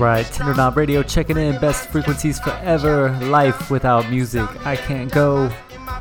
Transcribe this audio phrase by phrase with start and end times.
[0.00, 1.60] Knob Radio checking in.
[1.60, 3.10] Best frequencies forever.
[3.26, 4.48] Life without music.
[4.64, 5.52] I can't go.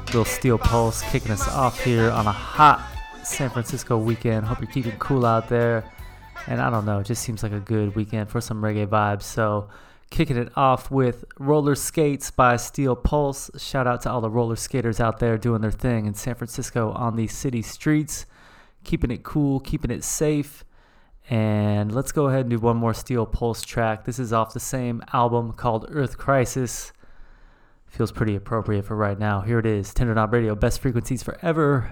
[0.05, 2.81] Little Steel Pulse kicking us off here on a hot
[3.25, 4.45] San Francisco weekend.
[4.45, 5.83] Hope you're keeping cool out there.
[6.47, 9.23] And I don't know, it just seems like a good weekend for some reggae vibes.
[9.23, 9.67] So,
[10.09, 13.51] kicking it off with Roller Skates by Steel Pulse.
[13.57, 16.93] Shout out to all the roller skaters out there doing their thing in San Francisco
[16.93, 18.25] on these city streets.
[18.85, 20.63] Keeping it cool, keeping it safe.
[21.29, 24.05] And let's go ahead and do one more Steel Pulse track.
[24.05, 26.91] This is off the same album called Earth Crisis.
[27.85, 29.41] Feels pretty appropriate for right now.
[29.41, 31.91] Here it is Tender Knob Radio, best frequencies forever.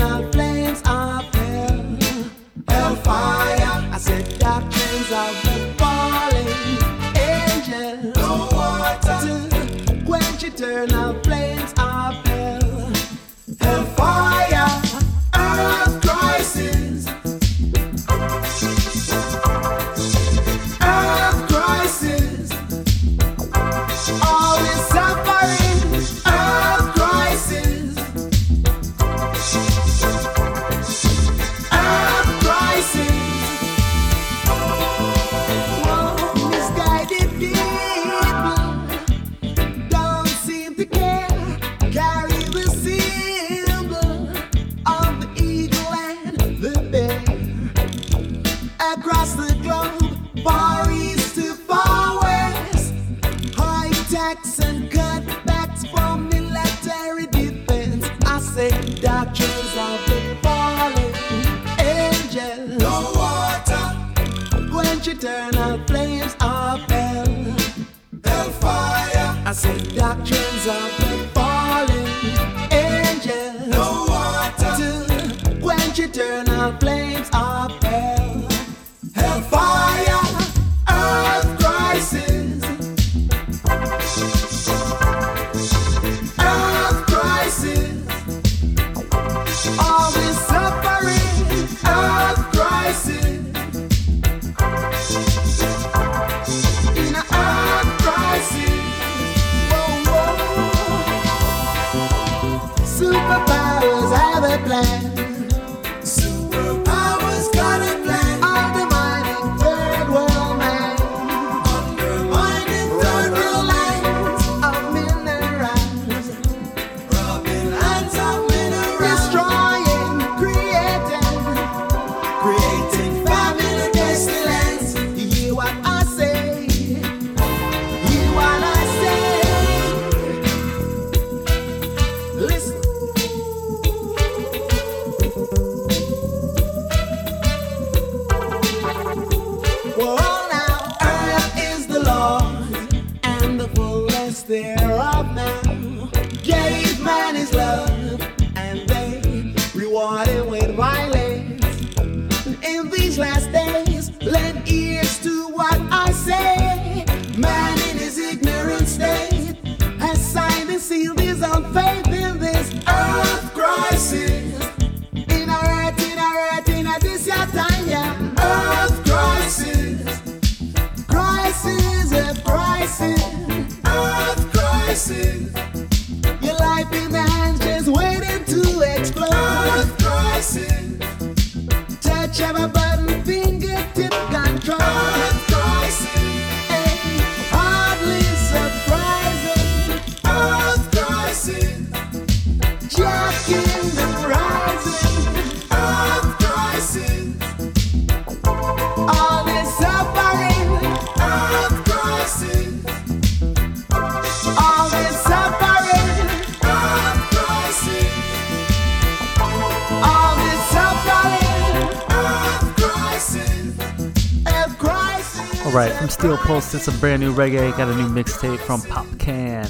[216.81, 217.77] Steel Pulse, it's a brand new reggae.
[217.77, 219.67] Got a new mixtape from Pop Can.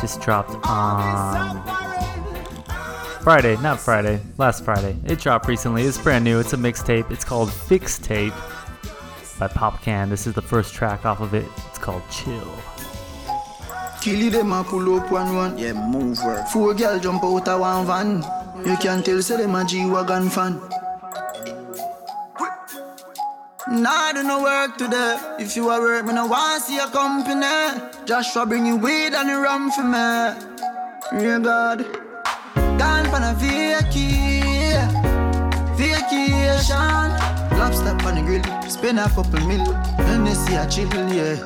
[0.00, 1.62] Just dropped on
[3.22, 4.96] Friday, not Friday, last Friday.
[5.04, 5.82] It dropped recently.
[5.82, 6.38] It's brand new.
[6.38, 7.10] It's a mixtape.
[7.10, 8.34] It's called Fixtape
[9.38, 10.08] by Popcaan.
[10.08, 11.46] This is the first track off of it.
[11.68, 12.52] It's called Chill.
[14.00, 15.58] Killy them a pull up one one.
[15.58, 16.46] Yeah, move work.
[16.48, 18.64] Four girl jump out of one van.
[18.64, 20.60] You can tell say them a G-Wagon fan.
[24.06, 25.18] Nah, do no work today.
[25.40, 27.82] If you a work, me no want see a company.
[28.04, 29.98] Joshua bring you weed and the rum for me.
[31.20, 31.84] Yeah, God.
[32.78, 34.86] Gone for a vacation,
[35.74, 37.10] vacation.
[37.58, 41.42] Lobster on the grill, spend a couple mil, and they see a chill, yeah.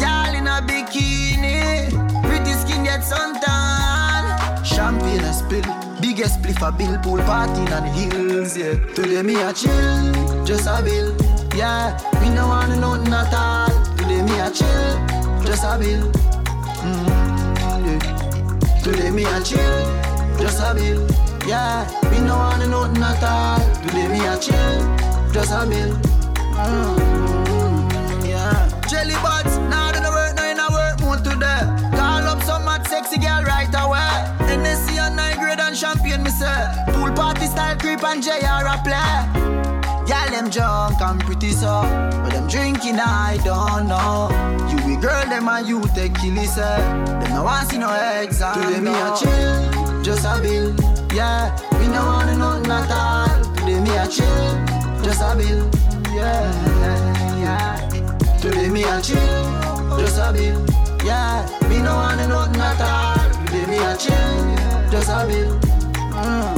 [0.00, 1.90] Girl in a bikini,
[2.24, 4.64] pretty skin get suntan.
[4.64, 8.76] Champagne a spill, biggest spliff a bill, pool party in the hills, yeah.
[8.94, 11.14] Today me a chill, just a bill,
[11.56, 11.96] yeah.
[12.20, 13.68] Me no want nothing at all.
[13.96, 14.92] Today me a chill,
[15.44, 16.12] just a bill.
[16.84, 17.06] Mm,
[17.86, 18.82] yeah.
[18.82, 19.76] Today me a chill,
[20.38, 21.06] just a bill.
[21.46, 23.60] Yeah, me no want nothing at all.
[23.82, 25.96] Today me a chill, just a bill.
[26.60, 28.68] Mm, yeah.
[28.88, 31.62] Jelly butts, now nah, do the work, now a work mode today.
[31.96, 34.12] Call up some mad sexy girl right away.
[34.52, 36.66] NSC and nine grade and champion, me say.
[36.92, 39.45] Pool party style creep and JR a play.
[40.36, 41.80] Them blank and pretty so.
[42.22, 44.28] But them drinking, I don't know.
[44.68, 46.54] You be girl, them and you take kill it.
[46.54, 47.88] Them no want see no
[48.20, 48.52] exam.
[48.60, 50.76] Today me a chill, just a bill.
[51.14, 53.54] Yeah, we no want nothing at all.
[53.54, 55.70] Today me a chill, just a bill.
[56.14, 58.36] Yeah, yeah.
[58.38, 60.66] Today me a chill, just a bill.
[61.02, 63.46] Yeah, me no want nothing at all.
[63.46, 65.58] Today me a chill, just a bill.
[66.12, 66.55] Mm,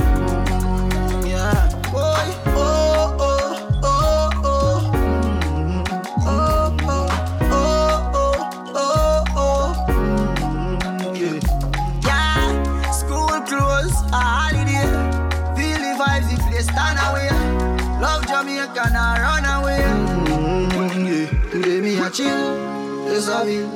[18.01, 19.83] Love Jamaica, now run away.
[20.31, 20.71] Mm,
[21.09, 21.51] yeah.
[21.51, 23.69] Today me a chill, just a bill.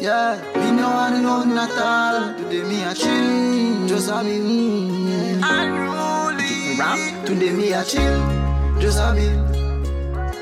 [0.00, 2.34] Yeah, me no want nothing at all.
[2.36, 4.44] Today me a chill, just a bill.
[4.44, 6.78] Mm, Unruly.
[6.78, 7.26] Rap.
[7.26, 8.20] Today me a chill,
[8.80, 9.40] just a bill.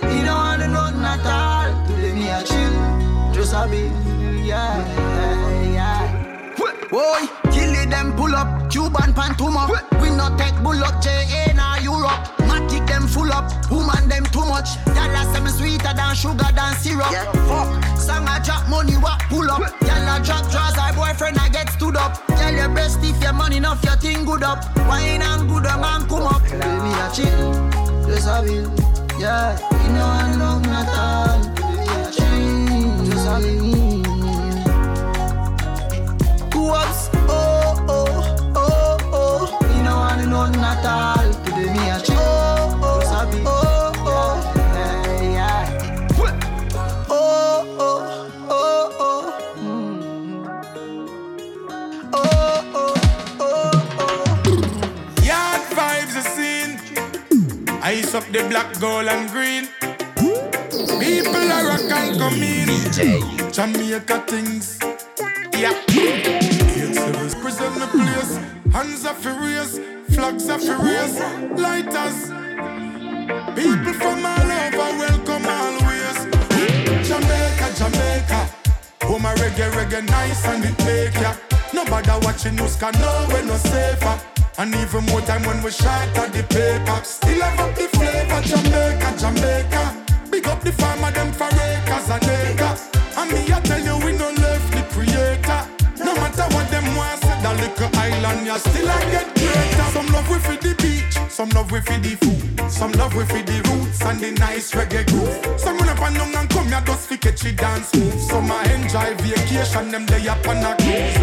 [0.08, 1.86] Me no want nothing at all.
[1.86, 3.92] Today me a chill, just a bill.
[4.44, 6.24] Yeah, yeah, yeah.
[6.90, 7.20] Boy,
[7.52, 9.68] kill it, them pull up, Cuban pantuma.
[10.00, 12.24] We not take bullock, JA na Europe.
[12.48, 12.87] Matic
[13.28, 14.76] full up, woman them too much.
[14.94, 17.12] Y'all say me sweeter than sugar than syrup.
[17.48, 19.60] Fuck, song I drop money, what pull up.
[19.82, 22.24] Y'all a drop draws, our boyfriend I get stood up.
[22.26, 24.64] Tell your best if your money enough, your thing good up.
[24.88, 26.42] Wine and good on and come up.
[26.42, 27.52] Baby, I chill,
[28.06, 28.72] just a bill.
[29.18, 31.42] Yeah, you know I love not all.
[32.12, 33.68] Chill, just a bill.
[36.54, 39.74] Whoops, oh, oh, oh, oh.
[39.76, 41.47] You know I know nothing at all.
[58.30, 59.68] The black, gold, and green.
[61.00, 62.68] People are rock and come in.
[63.50, 64.78] Jamaica things.
[65.56, 65.72] Yeah.
[67.40, 68.36] Present the place.
[68.72, 69.80] Hands are furious.
[70.14, 71.18] Flags are furious.
[71.56, 72.28] Lighters.
[73.56, 76.18] People from all over welcome always.
[77.08, 78.40] Jamaica, Jamaica.
[79.04, 81.34] Home a reggae, reggae nice and it make ya.
[81.72, 84.20] Nobody watching news can know we're no safer.
[84.58, 87.04] And even more time when we shot at the paper.
[87.04, 89.82] Still have up the flavor, Jamaica, Jamaica.
[90.30, 92.88] Big up the farmer, them for acres and acres.
[93.16, 95.60] And me, I tell you, we no left the creator.
[96.04, 99.88] No matter what them want, say that little island, you still I get greater.
[99.92, 103.24] Some love we for the beach, some love we for the food, some love we
[103.24, 105.60] for the roots and the nice reggae groove.
[105.60, 108.20] Some run up and down and come here just fi catch it dance move.
[108.20, 111.18] Some I enjoy vacation, them day up on a cruise.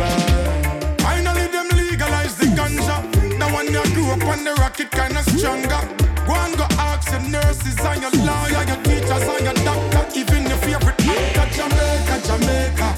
[1.00, 2.98] Finally them legalize the ganja.
[3.40, 6.15] Now when you grew up on the rocket kinda stronger.
[6.26, 10.44] Go and go ask your nurses and your lawyer, your teachers and your doctor, even
[10.50, 12.90] your favorite actor, Jamaica, Jamaica.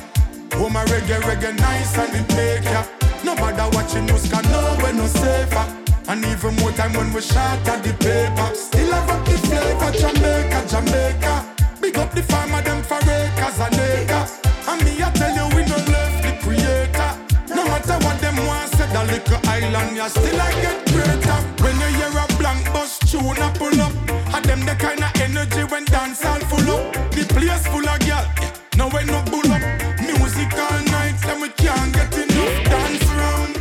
[0.56, 2.84] Oh my reggae, reggae nice and it make ya.
[3.24, 5.66] Nobody watching news can know we're no safer.
[6.08, 8.56] And even more time when we shot at the paper.
[8.56, 11.34] Still have up the flavor, Jamaica, Jamaica.
[11.82, 14.40] Big up the farmer, them for acres and acres.
[14.70, 17.12] And me, I tell you, we no left the creator.
[17.54, 21.47] No matter what them want, say that little island, you still I get greater.
[23.08, 23.94] Tune a pull up,
[24.36, 26.94] and them the kind of energy when dance all full up.
[27.12, 28.26] The place full of girl,
[28.76, 29.64] no way no bull up.
[30.04, 33.56] Music all night, then we can't get enough dance round.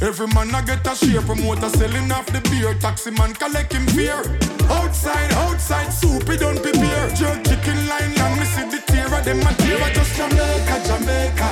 [0.00, 3.86] Every man I get a share, promoter selling off the beer, taxi man collect him
[3.88, 4.22] fear.
[4.70, 7.08] Outside, outside, soup he don't prepare.
[7.10, 9.82] Jerk chicken line, and me see the tear of them a tear.
[9.92, 11.50] Just Jamaica, Jamaica.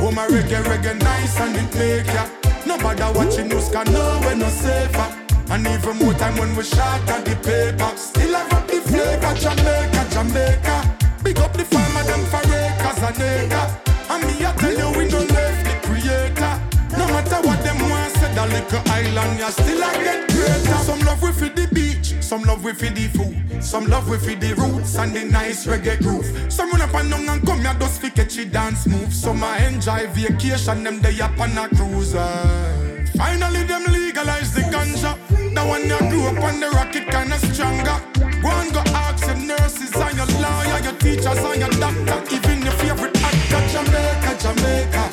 [0.00, 2.24] Oh my reggae, reggae nice and it make ya.
[2.66, 5.27] Nobody watching news can know we're no safer.
[5.50, 7.96] And even more time when we shot at the paper.
[7.96, 10.98] Still have up the flavor, Jamaica, Jamaica.
[11.24, 13.72] Big up the farmer, them for acres and acres.
[14.10, 16.54] And me, I tell you, we no left the creator.
[16.98, 20.78] No matter what them want, say that little island, you still I get greater.
[20.84, 24.18] Some love we for the beach, some love we for the food, some love we
[24.18, 26.52] for the roots and the nice reggae groove.
[26.52, 29.12] Some run up and down and come here just fi catchy dance move.
[29.14, 33.06] Some I enjoy vacation, them day up on a cruiser.
[33.16, 35.37] Finally, them legalize the ganja.
[35.68, 38.00] One you grew up on the rocket kinda stronger.
[38.40, 42.62] Go and go ask your nurses and your lawyer, your teachers and your doctor, even
[42.62, 45.04] your favorite actor, Jamaica, Jamaica.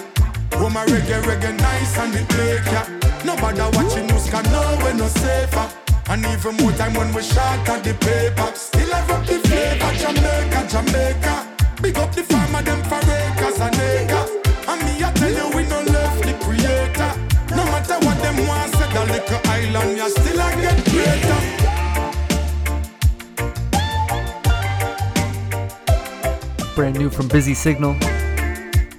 [0.53, 2.83] Oh my reggae, reggae nice and it make ya.
[3.25, 5.67] Nobody watching news can know we're no safer.
[6.07, 8.49] And even more time when we shot at the paper.
[8.55, 11.35] Still I rock the flavor, Jamaica, Jamaica.
[11.81, 14.29] Big up the farmer, them for acres and acres.
[14.69, 17.11] And me, I tell you, we no left the creator.
[17.57, 21.39] No matter what them want, a little island, you still get greater.
[26.75, 27.95] Brand new from Busy Signal,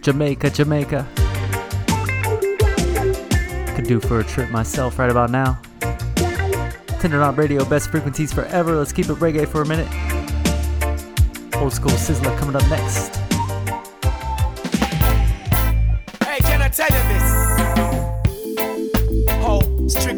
[0.03, 1.07] Jamaica, Jamaica.
[3.75, 5.59] Could do for a trip myself right about now.
[7.00, 8.76] Tender Knob radio, best frequencies forever.
[8.76, 9.88] Let's keep it reggae for a minute.
[11.57, 13.25] Old school Sizzla coming up next.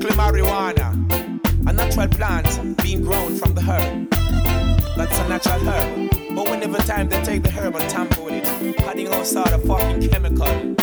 [0.09, 4.11] Strictly marijuana, a natural plant being grown from the herb.
[4.97, 6.35] That's a natural herb.
[6.35, 9.65] But whenever time they take the herb and tamper with it, adding all sort of
[9.65, 10.75] fucking chemical,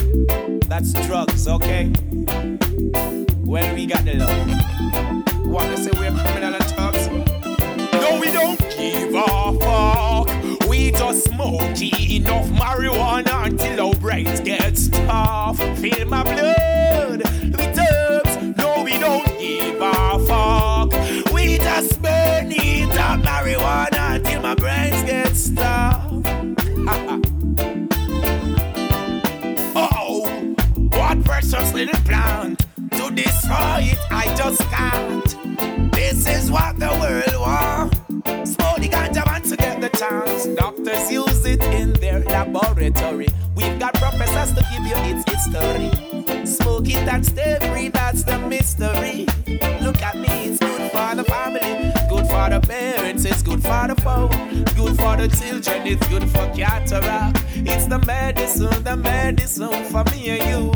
[0.67, 1.91] that's drugs, okay?
[3.43, 5.45] Well, we got the love.
[5.45, 7.07] What they say we're criminal and thugs?
[7.93, 10.69] No, we don't give a fuck.
[10.69, 15.61] We just smoke enough marijuana until our brains get stuffed.
[15.79, 18.14] Feel my blood with herbs.
[19.45, 20.91] Give a fuck.
[21.31, 26.25] We just burn it up marijuana until my brains get stuffed.
[29.75, 30.27] oh,
[30.89, 33.99] what precious little plant to destroy it?
[34.09, 35.24] I just can't.
[35.91, 38.55] This is what the world wants.
[38.55, 40.45] Smoke the ganja to get the chance.
[40.47, 43.27] Doctors use it in their laboratory.
[43.55, 46.45] We've got professors to give you its history.
[46.45, 49.25] Smoke it and stay free, that's the mystery.
[49.81, 53.87] Look at me, it's good for the family, good for the parents, it's good for
[53.87, 54.29] the phone,
[54.75, 57.43] good for the children, it's good for cataract.
[57.55, 60.71] It's the medicine, the medicine for me and you.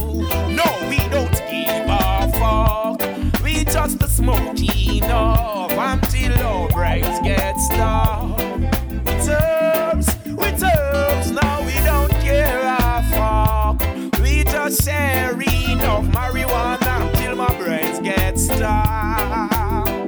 [0.55, 3.38] No, we don't give a fuck.
[3.59, 8.37] We just smoke enough until our brains get stuck.
[8.37, 14.21] With herbs, with herbs, now we don't care a fuck.
[14.21, 20.07] We just share enough marijuana till my brains get stuck.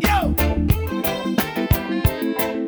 [0.00, 0.30] Yo!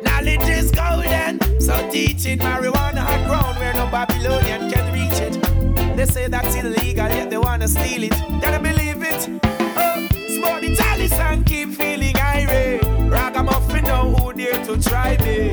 [0.03, 5.95] Knowledge is golden, so teaching marijuana had grown where no Babylonian can reach it.
[5.95, 8.41] They say that's illegal, yet they wanna steal it.
[8.41, 9.60] Gotta believe it.
[9.83, 12.83] Oh, smoke the chalice and keep feeling irate.
[13.11, 15.51] Ragamuffin know who dare to try me.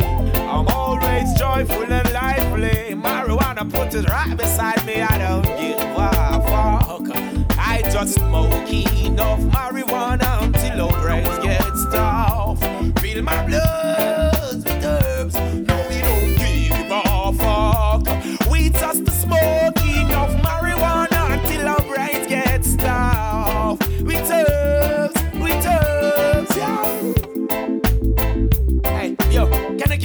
[0.53, 2.95] I'm always joyful and lively.
[2.95, 5.01] Marijuana put it right beside me.
[5.01, 6.11] I don't give a
[6.51, 7.07] fuck.
[7.59, 8.71] I just smoke
[9.07, 13.01] enough marijuana until our brains get stuffed.
[13.01, 14.38] Feel my blood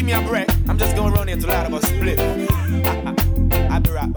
[0.06, 0.50] give me a break?
[0.68, 2.20] I'm just going around here to light up a split.
[3.72, 4.10] I'll be right.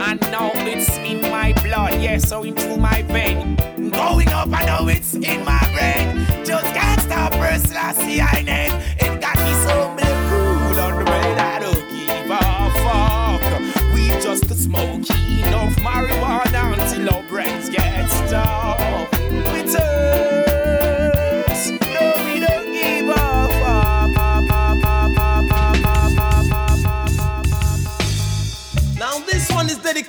[0.00, 3.56] I know it's in my blood, yes, so into my vein.
[3.90, 6.26] Going up, I know it's in my brain.
[6.44, 8.72] Just can't stop, press last I name.
[8.98, 9.94] It got me so
[10.28, 12.42] cool on the brain, I don't give a
[12.82, 13.94] fuck.
[13.94, 15.08] We just smoke
[15.44, 19.15] enough marijuana until our brains get stuck.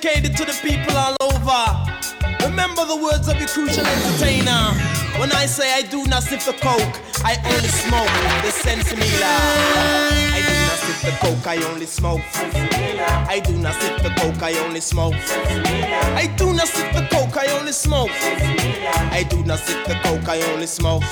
[0.00, 2.46] Dedicated to the people all over.
[2.46, 4.72] Remember the words of your crucial entertainer.
[5.18, 8.10] When I say I do not sip the coke, I only smoke
[8.62, 9.34] the sensimilla.
[10.32, 12.20] I do not sip the coke, I only smoke.
[13.28, 15.14] I do not sip the coke, I only smoke.
[15.14, 18.10] I do not sip the coke, I only smoke.
[18.10, 21.02] I do not sip the coke, I only smoke.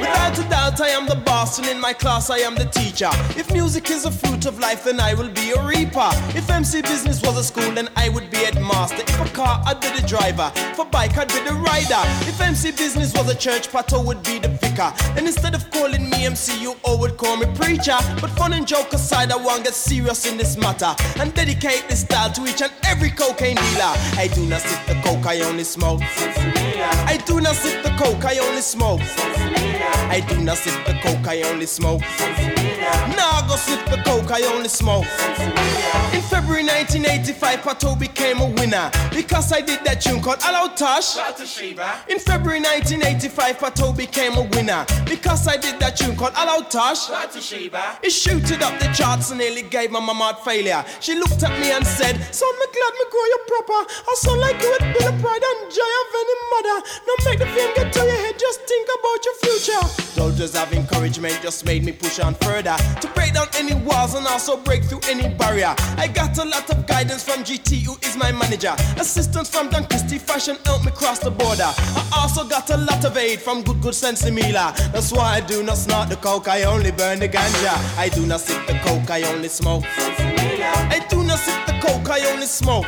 [0.00, 3.10] Without a doubt, I am the boss, and in my class, I am the teacher.
[3.36, 6.10] If music is a fruit of life, then I will be a reaper.
[6.34, 9.02] If MC business was a school, then I would be headmaster.
[9.02, 10.50] If a car, I'd be the driver.
[10.54, 12.02] If a bike, I'd be the rider.
[12.28, 14.92] If MC business was a church, Pato would be the vicar.
[15.16, 17.96] And instead of calling me MC, you all would call me preacher.
[18.20, 21.86] But fun and joke aside, I want to get serious in this matter and dedicate
[21.88, 23.94] this style to each and every cocaine dealer.
[24.16, 26.00] I do not sip the coke, I only smoke.
[26.02, 29.00] I do not sip the coke, I only smoke.
[29.02, 32.02] I do not sip the coke, I only smoke.
[33.16, 35.06] Now I go sip the coke, I only smoke.
[36.12, 41.16] In February 1985, Pato became a winner because I did that tune called Hello Tosh.
[42.08, 47.08] In February 1985, Pato became a winner because I did that tune called Hello Tosh.
[48.02, 50.84] It shooted up the charts and nearly gave my mama a failure.
[51.00, 53.80] She looked at me and said, Son, me glad me grow you proper.
[53.88, 56.76] I sound like you with Bill of Pride and joy of any mother.
[57.06, 59.84] Now make the fame get to your head, just think about your future.
[60.12, 64.26] Soldiers of encouragement just made me push on further to break down any walls and
[64.26, 65.74] also break through any barrier.
[65.96, 68.74] I got a lot of guidance from GT, who is my manager.
[68.98, 71.70] Assistance from Don Christie Fashion helped me cross the border.
[71.76, 74.74] I also got a lot of aid from Good Good Sensimilla.
[74.92, 77.98] That's why I do not snort the coke, I only burn the ganja.
[77.98, 79.84] I do not sip the coke, I only smoke.
[79.86, 82.86] I do not sip the coke, I only smoke.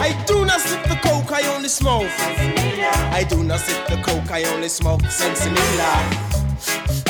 [0.00, 2.06] I do not sip the coke, I only smoke.
[2.08, 5.02] I do not sip the coke, I only smoke.
[5.02, 7.07] Sensimilla.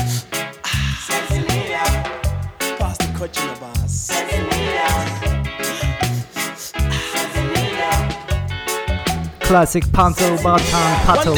[3.19, 4.09] Pass the coach in the boss.
[9.41, 11.35] Classic Pato Banton One Pato.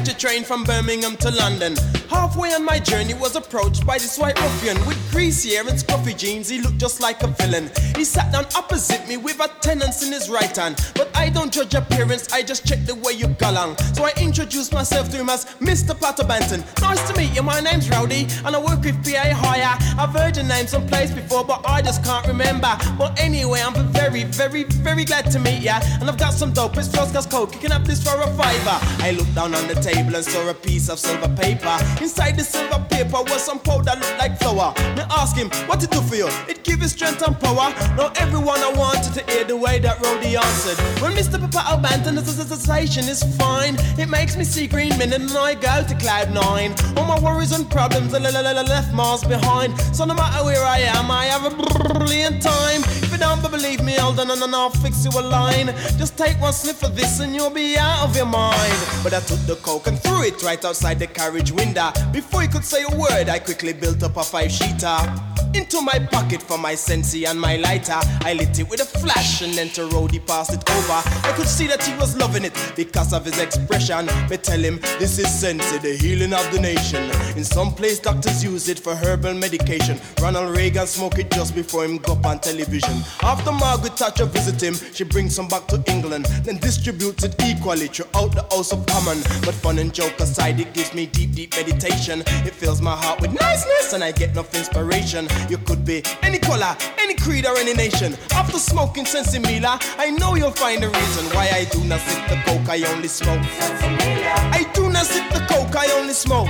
[0.00, 1.76] Catch a train from Birmingham to London.
[2.08, 6.16] Halfway on my journey was approached by this white ruffian with greasy hair and scruffy
[6.16, 6.48] jeans.
[6.48, 7.70] He looked just like a villain.
[7.96, 10.80] He sat down opposite me with a tenance in his right hand.
[10.94, 13.76] But I don't judge appearance, I just check the way you go along.
[13.94, 15.94] So I introduced myself to him as Mr.
[15.94, 16.64] Pato Banton.
[16.80, 19.76] Nice to meet you, my name's Rowdy, and I work with PA Hire.
[19.98, 22.74] I've heard your name someplace before, but I just can't remember.
[22.96, 25.80] But anyway, I'm very, very, very glad to meet ya.
[26.00, 27.52] And I've got some dope, it's first class coke.
[27.52, 28.78] You can have this for a fiver.
[29.04, 31.76] I looked down on the table and saw a piece of silver paper.
[32.00, 34.72] Inside the silver paper was some powder looked like flour.
[34.96, 36.28] Me ask him, what it do for you?
[36.48, 37.74] It give you strength and power.
[37.96, 40.78] Now everyone I wanted to hear the way that Rowdy answered.
[41.02, 41.38] When Mr.
[41.38, 43.76] Pato Banton, the sensation is fine.
[43.98, 46.74] It makes me see green men and I go to cloud nine.
[46.96, 49.78] All my worries and problems are left miles behind.
[49.94, 52.82] So no matter where I am, I have a brilliant time.
[53.20, 55.66] Don't believe me, hold on and I'll fix you a line.
[55.98, 58.72] Just take one sniff of this and you'll be out of your mind.
[59.02, 61.92] But I took the coke and threw it right outside the carriage window.
[62.12, 65.29] Before he could say a word, I quickly built up a five sheeter.
[65.52, 67.98] Into my pocket for my sensi and my lighter.
[68.22, 71.02] I lit it with a flash and then to Rowdy passed it over.
[71.26, 74.06] I could see that he was loving it because of his expression.
[74.28, 77.10] Me tell him this is sensi, the healing of the nation.
[77.36, 79.98] In some place doctors use it for herbal medication.
[80.22, 83.02] Ronald Reagan smoked it just before him go up on television.
[83.22, 87.88] After Margaret Thatcher visit him, she brings some back to England, then distributes it equally
[87.88, 89.24] throughout the House of Commons.
[89.40, 92.22] But fun and joke aside, it gives me deep, deep meditation.
[92.46, 95.28] It fills my heart with niceness and I get enough inspiration.
[95.48, 98.16] You could be any color, any creed, or any nation.
[98.32, 102.36] After smoking Sensimilla, I know you'll find a reason why I do not sip the
[102.46, 103.40] coke, I only smoke.
[103.40, 106.48] I do not sip the coke, I only smoke.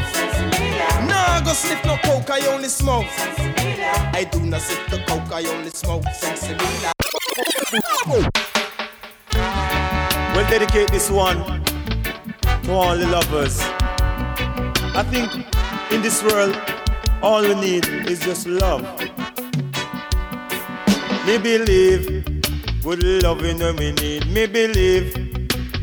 [1.09, 3.07] Nah, I go sniff no coke, I only smoke.
[3.09, 6.93] I do not sip the coke, I only smoke Sensimilla.
[10.35, 11.39] We'll dedicate this one
[12.65, 13.61] to all the lovers.
[14.93, 15.33] I think
[15.93, 16.55] in this world,
[17.23, 18.83] all we need is just love.
[21.27, 22.25] Me believe
[22.83, 24.27] good loving when we need.
[24.33, 25.15] Me believe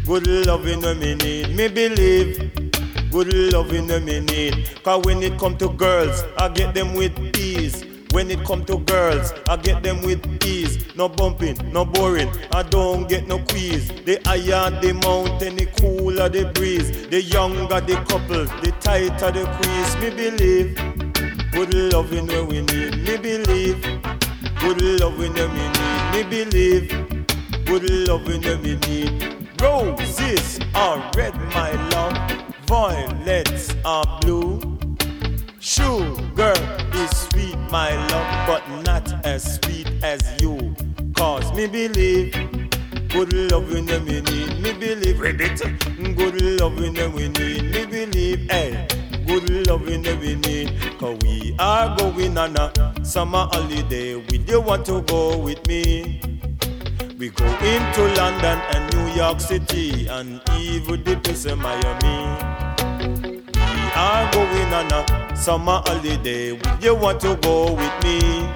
[0.06, 1.56] good loving when we need.
[1.56, 2.52] Me believe
[3.12, 4.69] good loving when we need.
[4.84, 7.84] Cause when it come to girls, I get them with ease.
[8.12, 10.96] When it come to girls, I get them with ease.
[10.96, 12.30] No bumping, no boring.
[12.54, 13.89] I don't get no quiz.
[14.06, 17.08] The higher the mountain, the cooler the breeze.
[17.08, 19.96] The younger the couple, the tighter the squeeze.
[20.02, 20.76] Me believe
[21.52, 22.98] good loving when we need.
[23.06, 23.82] Me believe
[24.62, 26.12] good loving when we need.
[26.13, 26.89] Me believe
[27.65, 29.50] good loving when we need.
[29.62, 32.15] Roses are red, my love.
[32.67, 34.76] Violets are blue.
[35.67, 36.53] Sugar
[36.93, 40.73] is sweet, my love, but not as sweet as you.
[41.13, 42.32] Cause me believe
[43.10, 44.62] good loving them we need.
[44.62, 45.60] Me believe read it.
[46.15, 47.63] Good loving them we need.
[47.63, 48.88] Me believe, hey,
[49.27, 50.71] good loving them we need.
[50.99, 52.71] Cause we are going on a
[53.03, 54.15] summer holiday.
[54.15, 56.21] Will you want to go with me?
[57.19, 62.66] We go into London and New York City and even the place in Miami.
[63.99, 66.51] Are going on a summer holiday.
[66.51, 68.47] Would you want to go with me?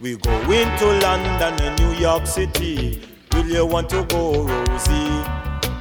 [0.00, 3.02] We go into London and New York City.
[3.32, 5.22] Will you want to go, Rosie?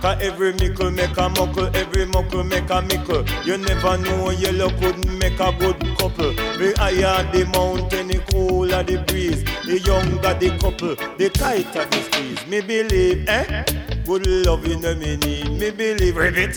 [0.02, 3.24] Cause every mickle make a muckle, every muckle make a mickle.
[3.46, 6.34] You never know yellow couldn't make a good couple.
[6.34, 9.46] The higher the mountain, the cooler the breeze.
[9.66, 12.46] The younger the couple, the tighter the squeeze.
[12.48, 13.97] Me believe, eh?
[14.08, 15.60] Good loving them me need.
[15.60, 16.56] Me believe, read it.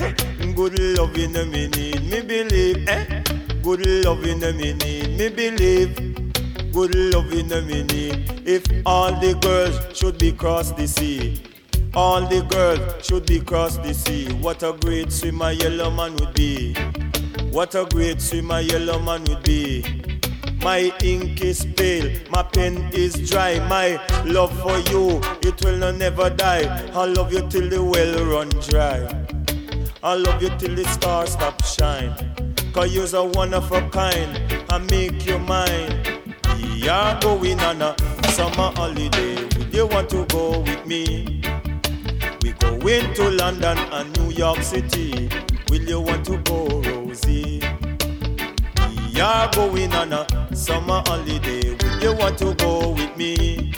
[0.55, 2.09] Good loving them me need.
[2.09, 3.25] Me believe, eh?
[3.61, 5.19] Good loving them me need.
[5.19, 5.97] Me believe.
[6.73, 8.43] Good loving them me need.
[8.47, 11.43] If all the girls should be cross the sea.
[11.93, 14.33] All the girls should be cross the sea.
[14.35, 16.75] What a great swimmer Yellowman would be.
[17.51, 20.10] What a great swimmer Yellowman would be.
[20.63, 23.59] My ink is pale, my pen is dry.
[23.69, 26.69] My love for you, it will not never die.
[26.95, 29.09] I love you till the well run dry.
[30.03, 32.13] I love you till the stars stop shine.
[32.75, 36.25] Cause you're a one of a kind, I make you mine.
[36.57, 37.97] We are going on a
[38.29, 39.43] summer holiday.
[39.57, 41.43] Would you want to go with me?
[42.43, 45.31] We going to London and New York City.
[45.71, 47.63] Will you want to go, Rosie?
[49.23, 51.77] Are going on a summer holiday.
[51.77, 53.71] Will you want to go with me?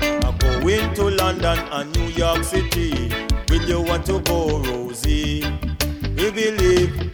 [0.00, 3.12] I'm going to London and New York City.
[3.48, 5.42] Will you want to go, Rosie?
[6.16, 7.10] We believe.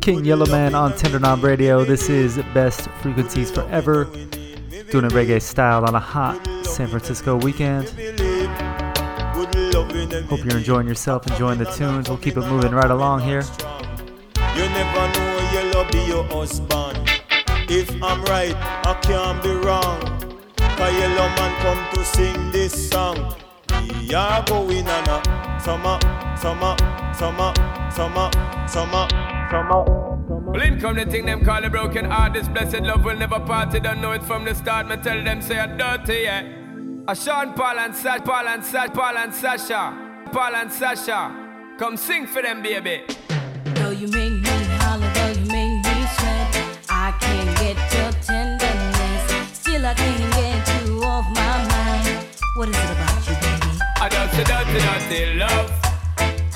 [0.00, 1.84] King Yellowman on Tender Knob Radio.
[1.84, 4.06] This is Best Frequencies Forever.
[4.90, 7.88] Doing a reggae style on a hot San Francisco weekend.
[10.28, 12.08] Hope you're enjoying yourself, enjoying the tunes.
[12.08, 13.44] We'll keep it moving right along here.
[14.56, 16.85] You never know you'll be your husband.
[17.68, 18.54] If I'm right,
[18.86, 20.00] I can't be wrong.
[20.56, 23.34] Cause Yellowman come to sing this song.
[24.00, 25.98] We are going on a summer,
[26.36, 26.76] summer,
[27.12, 27.52] summer,
[27.92, 28.30] summer,
[28.68, 29.08] summer,
[29.50, 29.84] summer.
[30.46, 32.34] Well, in come the thing them call a broken heart.
[32.34, 33.74] This blessed love will never part.
[33.74, 34.86] You don't know it from the start.
[34.86, 36.46] Me tell them say I'm dirty, yeah.
[37.08, 41.74] A Sean Paul and Sasha, Paul and Sasha, Paul and Sasha, Paul and Sasha.
[41.78, 43.02] Come sing for them, baby.
[43.74, 44.55] Though you make me
[49.94, 49.94] tenderness.
[49.94, 52.26] I can't get you off my mind.
[52.56, 53.78] What is it about you, baby?
[54.00, 55.70] I don't say dirty, dirty love.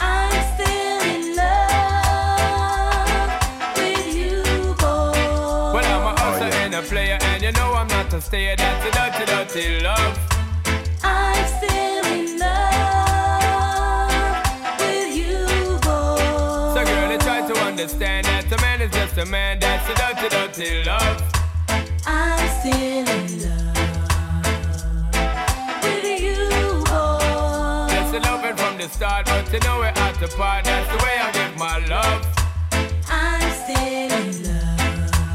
[0.01, 1.69] I'm still in love
[3.77, 4.43] with you,
[4.75, 5.13] boy.
[5.75, 8.57] Well, I'm a hustler and a player, and you know I'm not a stayer.
[8.57, 10.19] That's a dirty, dirty love.
[11.03, 14.11] I'm still in love
[14.81, 15.47] with you,
[15.83, 16.75] boy.
[16.75, 19.59] So, girl, try to understand that a man is just a man.
[19.61, 21.40] That's a dirty, dirty love.
[29.01, 30.65] Start, but you know we're at the part.
[30.65, 32.21] That's the way I give my love.
[33.09, 34.81] I'm still in love.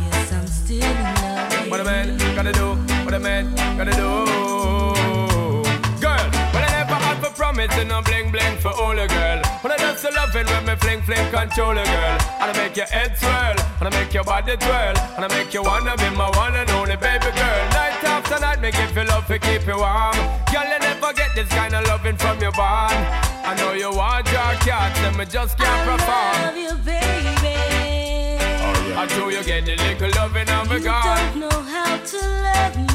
[0.06, 1.72] Yes, I'm still in love.
[1.72, 4.55] What a man gotta do, what a man gotta do.
[7.66, 9.42] Promise and no bling bling for all a girl.
[9.62, 12.18] When I just love it when me fling fling control a girl.
[12.42, 15.54] And I make your head swirl, and I make your body twirl, and I make
[15.54, 17.66] you wanna be my one and only baby girl.
[17.74, 20.16] Night after night, me give you love to keep you warm.
[20.52, 22.94] Girl, you never get this kind of loving from your bond.
[23.46, 26.42] I know you want your cats, and me just can't I perform.
[26.46, 27.56] love you, baby.
[28.98, 32.78] I do you get the little loving of a You don't know how to love
[32.78, 32.95] me.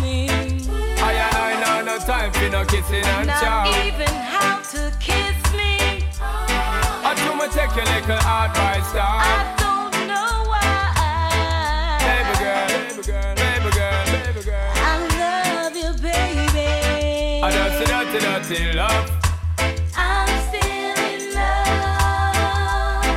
[1.91, 3.65] No time for no kissing and Not chow.
[3.85, 5.75] even how to kiss me.
[6.23, 11.99] I do me take your little advice I don't know why.
[12.07, 14.71] Baby girl, baby girl, baby girl, baby girl.
[14.77, 16.69] I love you, baby.
[17.43, 17.51] I
[18.83, 19.07] love.
[19.97, 23.11] I'm still in love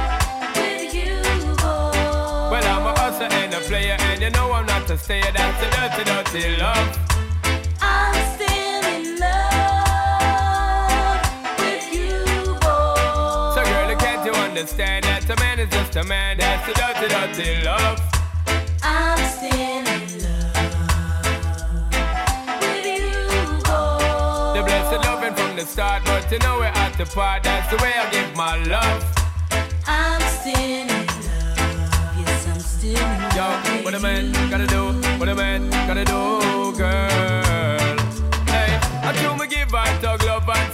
[0.55, 1.21] with you,
[1.61, 2.49] boy.
[2.51, 5.31] Well, I'm a hustler and a player, and you know I'm not a stayer.
[5.31, 6.89] That's a dirty, dirty love.
[7.85, 8.52] I'm still
[14.63, 16.37] understand that a man is just a man?
[16.37, 17.99] That's a dirty, dirty love.
[18.81, 19.83] I'm still in
[20.23, 20.63] love
[22.63, 23.03] with you,
[23.67, 24.55] boy.
[24.55, 27.43] The blessed loving from the start, but you know we're at the part.
[27.43, 29.03] That's the way I give my love.
[29.85, 31.03] I'm still in love.
[32.23, 33.35] Yes, I'm still in love.
[33.35, 36.39] Yo, what a man gotta do, what a man gotta do,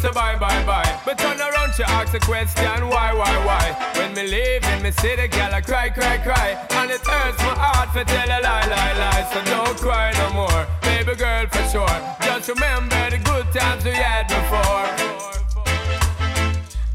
[0.02, 1.00] say bye bye bye.
[1.06, 3.66] But turn around, she ask a question, why, why, why?
[3.98, 6.50] When me leave in me city, girl, I cry, cry, cry.
[6.72, 9.24] And it hurts my heart for tell a lie, lie, lie.
[9.34, 11.98] So don't cry no more, baby girl, for sure.
[12.22, 14.88] Just remember the good times we had before.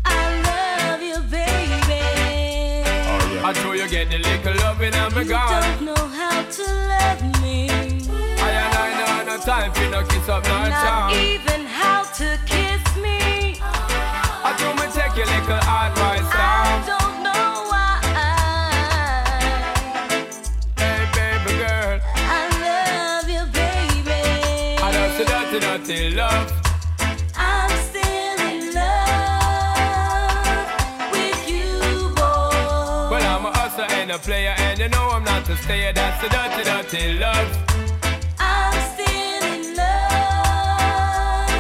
[0.05, 2.03] I love you, baby.
[3.09, 5.63] Oh, I know you get the little loving and me You gone.
[5.63, 6.63] don't know how to
[6.93, 7.69] love me.
[7.71, 11.13] I and I know no time for no kiss up, no Not charm.
[11.13, 12.83] even how to kiss
[34.15, 35.93] a player, and you know I'm not a stayer.
[35.93, 37.49] That's the dirty, dirty love.
[38.39, 41.51] I'm still in love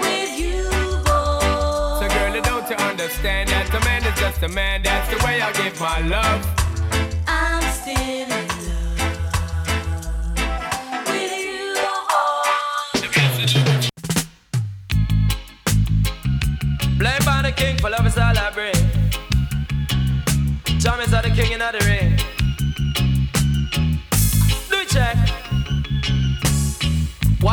[0.00, 0.64] with you,
[1.04, 2.00] boy.
[2.00, 4.82] So, girl, don't you understand that a man is just a man?
[4.82, 6.59] That's the way I give my love.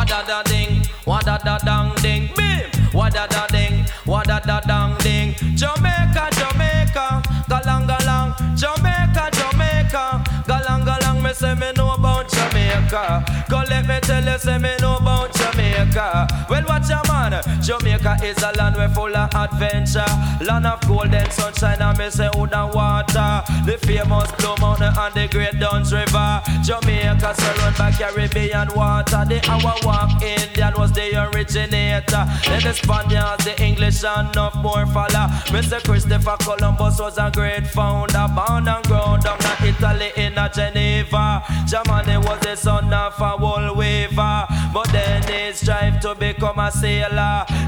[0.08, 2.64] Wada da ding, wada da dang ding, bim.
[2.94, 5.34] Wada da ding, wada da dang ding.
[5.54, 8.32] Jamaica, Jamaica, galang galang.
[8.56, 11.22] Jamaica, Jamaica, galang galang.
[11.22, 13.22] Me say me know about Jamaica.
[13.50, 16.26] Go let me tell you, say me know about Jamaica.
[16.48, 17.62] Well, watch your man.
[17.62, 20.04] Jamaica is a land where full of adventure,
[20.44, 23.42] land of golden sunshine and me wood and water.
[23.66, 26.42] The famous Blue Mountain and the Great Dunn's River.
[26.64, 29.24] Jamaica surrounded by Caribbean water.
[29.28, 29.38] The
[29.84, 32.24] Walk Indian was the originator.
[32.46, 35.26] Then the Spaniards, the English and enough more follow.
[35.52, 35.82] Mr.
[35.84, 41.42] Christopher Columbus was a great founder, born and grown down in Italy in a Genoa.
[41.66, 46.70] Germany was the son of a wool weaver, but then he strive to become a
[46.70, 47.17] sailor.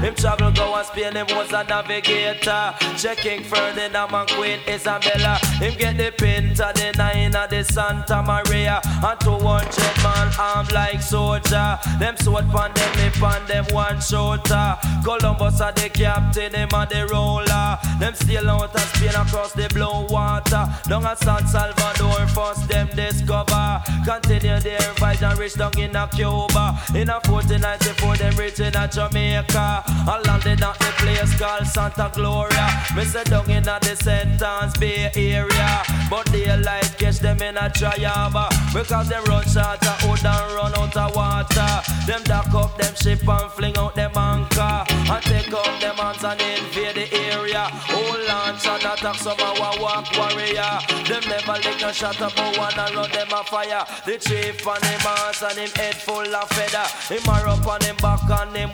[0.01, 2.73] Him travel go and Spain, him was a navigator.
[2.97, 5.37] Checking Ferdinand and Queen Isabella.
[5.59, 11.01] Him get the Pinta, the Niña of the Santa Maria, and 200 man armed like
[11.01, 11.79] soldier.
[11.99, 14.77] Them sword pan them lip and them one shoulder.
[15.03, 17.77] Columbus are the captain, him and the roller.
[17.99, 20.65] Them sail out of Spain across the blue water.
[20.87, 23.81] Down at San Salvador, first them discover.
[24.05, 26.79] Continue their voyage and reach down in a Cuba.
[26.95, 29.40] In a 1494, them reach in a Jamaica.
[29.49, 32.67] I landed at the place called Santa Gloria.
[32.95, 34.41] Me say down in a the St.
[34.41, 35.83] Ann's Bay area.
[36.09, 38.49] But daylight catch them in a triaba.
[38.73, 41.81] Because them run short of wood and run out of water.
[42.05, 44.85] Them dock up them ship and fling out them anchor.
[44.89, 47.65] And take out them hands and invade the area.
[47.89, 50.79] Hold launch and attack some our walk warrior.
[51.07, 53.85] Them never lick a shot about one and run them a fire.
[54.05, 56.87] The chief and him ass and him head full of feather.
[57.13, 58.71] Him are up on him back and him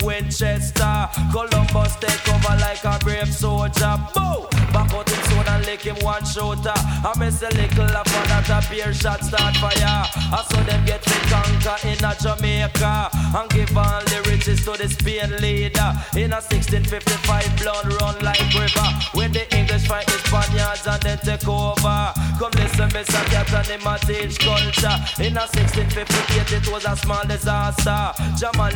[0.47, 1.09] Winchester.
[1.31, 3.97] Columbus take over like a brave soldier.
[4.13, 4.47] Boom!
[4.73, 6.73] Back out him sword and lick him one shooter.
[6.75, 9.71] I miss a little up on that a beer shot start fire.
[9.81, 14.71] I saw them get to conquer in a Jamaica and give all the riches to
[14.71, 15.91] the Spain leader.
[16.15, 18.87] In a 1655 blood run like river.
[19.13, 22.13] When the English fight the Spaniards and then take over.
[22.39, 23.23] Come listen, Mr.
[23.31, 24.95] Cat and him a teach culture.
[25.19, 28.13] In a 1658 it was a small disaster.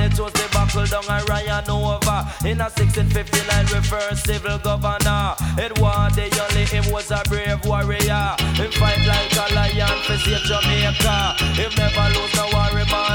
[0.01, 2.26] It was the buckle down and Ryan over.
[2.45, 5.36] In a 1659 reverse civil governor.
[5.60, 8.36] Edward the only him was a brave warrior.
[8.58, 11.36] Him fight like a lion for save Jamaica.
[11.60, 12.70] Him never lose no war,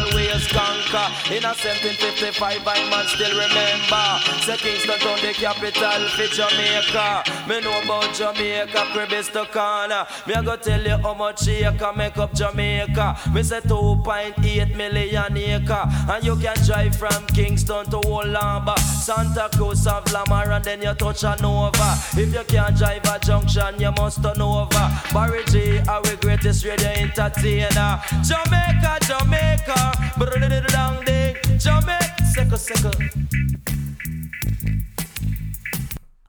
[0.06, 1.06] always conquer.
[1.32, 4.06] In a 1755 I man still remember.
[4.42, 7.24] Say Kingston town the capital for Jamaica.
[7.48, 8.82] Me know about Jamaica,
[9.14, 10.06] is the corner.
[10.26, 13.16] Me a go tell you how much acre make up Jamaica.
[13.32, 15.84] Me say 2.8 million acre.
[16.10, 20.94] And you can drive from Kingston to Wolamba, Santa Cruz of Lamar, and then you
[20.94, 21.96] touch a Nova.
[22.16, 24.88] If you can't drive a junction, you must turn over.
[25.12, 28.00] Barry G, our greatest radio entertainer.
[28.22, 29.95] Jamaica, Jamaica,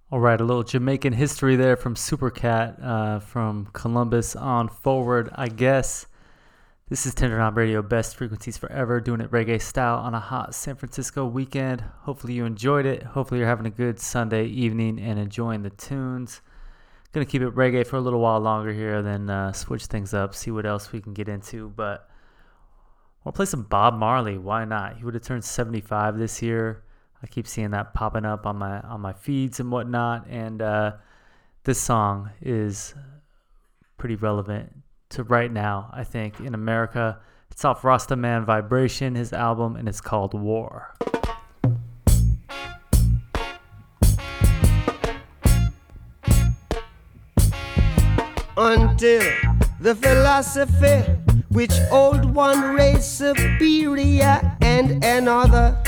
[0.10, 5.30] All right, a little Jamaican history there from Super Cat, uh, from Columbus on forward,
[5.36, 6.06] I guess.
[6.90, 10.56] This is Tender Knob Radio, best frequencies forever, doing it reggae style on a hot
[10.56, 11.82] San Francisco weekend.
[12.04, 13.04] Hopefully you enjoyed it.
[13.04, 16.40] Hopefully you're having a good Sunday evening and enjoying the tunes.
[17.12, 20.34] Gonna keep it reggae for a little while longer here, then uh, switch things up,
[20.34, 21.68] see what else we can get into.
[21.76, 22.10] But
[23.28, 24.38] I'll play some Bob Marley.
[24.38, 24.96] Why not?
[24.96, 26.84] He would have turned 75 this year.
[27.22, 30.28] I keep seeing that popping up on my on my feeds and whatnot.
[30.30, 30.94] And uh,
[31.66, 32.96] this song is
[33.98, 34.72] pretty relevant
[35.10, 35.90] to right now.
[35.92, 37.20] I think in America,
[37.52, 40.94] it's off Rastaman Vibration, his album, and it's called War.
[48.60, 49.22] until
[49.82, 55.82] the philosophy which old one race superior and another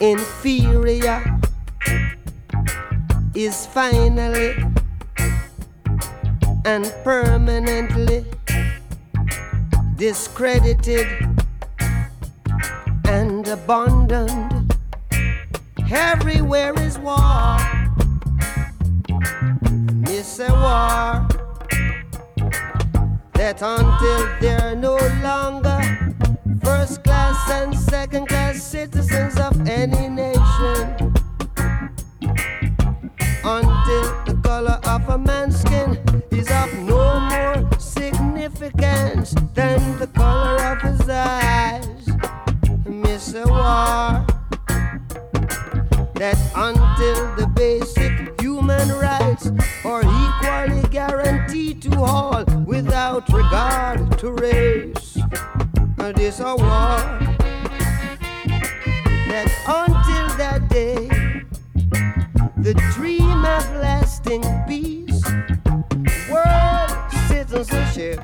[0.00, 1.22] inferior
[3.34, 4.56] is finally
[6.64, 8.24] and permanently
[9.96, 11.06] discredited
[13.06, 14.74] and abandoned.
[15.90, 17.58] Everywhere is war.
[20.06, 21.47] It's a war
[23.38, 25.80] that until they're no longer
[26.60, 31.14] first class and second class citizens of any nation,
[33.44, 35.96] until the color of a man's skin
[36.32, 41.84] is of no more significance than the color of his eyes.
[43.34, 44.27] A war
[46.18, 49.52] that until the basic human rights
[49.84, 55.16] are equally guaranteed to all without regard to race,
[56.00, 56.98] uh, this a war
[59.28, 61.06] that until that day,
[62.56, 65.22] the dream of lasting peace,
[66.28, 66.90] world
[67.28, 68.20] citizenship,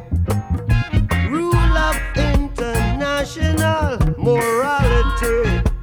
[1.31, 5.74] rule of international morality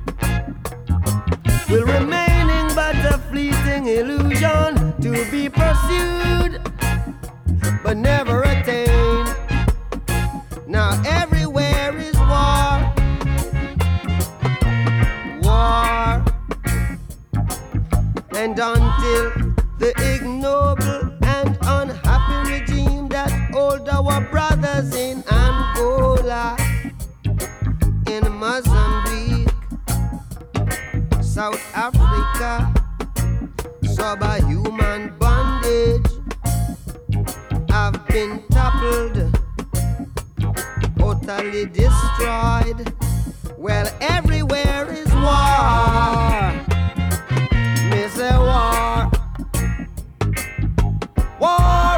[1.72, 6.60] will remaining but a fleeting illusion to be pursued
[7.82, 9.34] but never attained.
[10.68, 12.94] Now everywhere is war,
[15.42, 16.22] war,
[18.36, 19.32] and until
[19.80, 25.24] the ignoble and unhappy regime that hold our brothers in
[31.32, 32.74] South Africa,
[33.84, 36.06] subhuman bondage
[37.70, 39.34] I've been toppled,
[40.98, 42.94] totally destroyed.
[43.58, 46.52] Well, everywhere is war.
[47.90, 49.10] Me say war.
[51.40, 51.91] War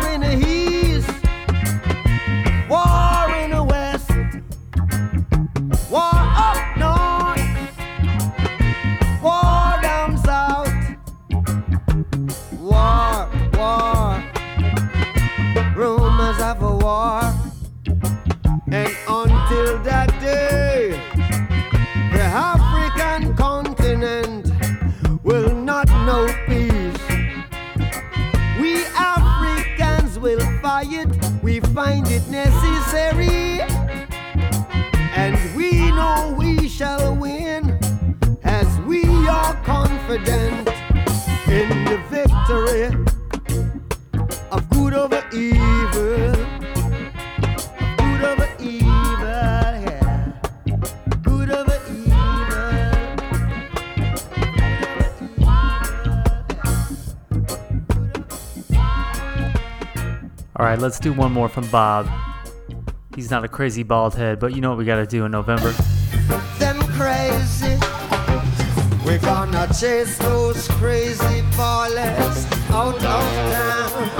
[31.73, 33.61] find it necessary.
[35.15, 37.79] And we know we shall win
[38.43, 40.67] as we are confident
[41.47, 42.85] in the victory
[44.51, 46.32] of good over evil.
[60.73, 62.09] Right, let's do one more from Bob.
[63.15, 65.31] He's not a crazy bald head, but you know what we got to do in
[65.31, 65.71] November.
[66.57, 67.77] Them crazy.
[69.05, 74.12] We're gonna chase those crazy ballers out of town.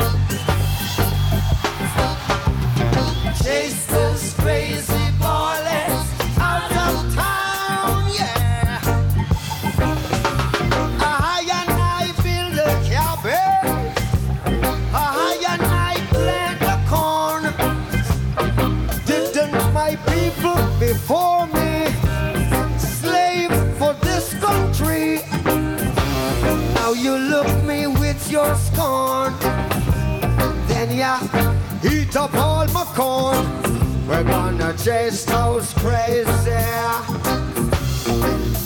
[32.14, 34.08] Eat up all my corn.
[34.08, 36.52] We're gonna chase those crazy.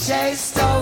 [0.06, 0.77] Chase those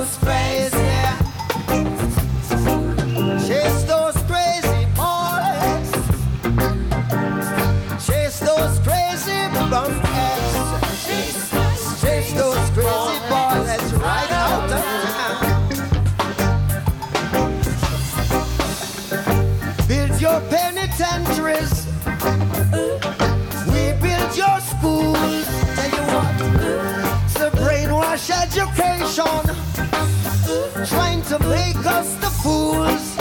[31.37, 33.15] to make us the fools.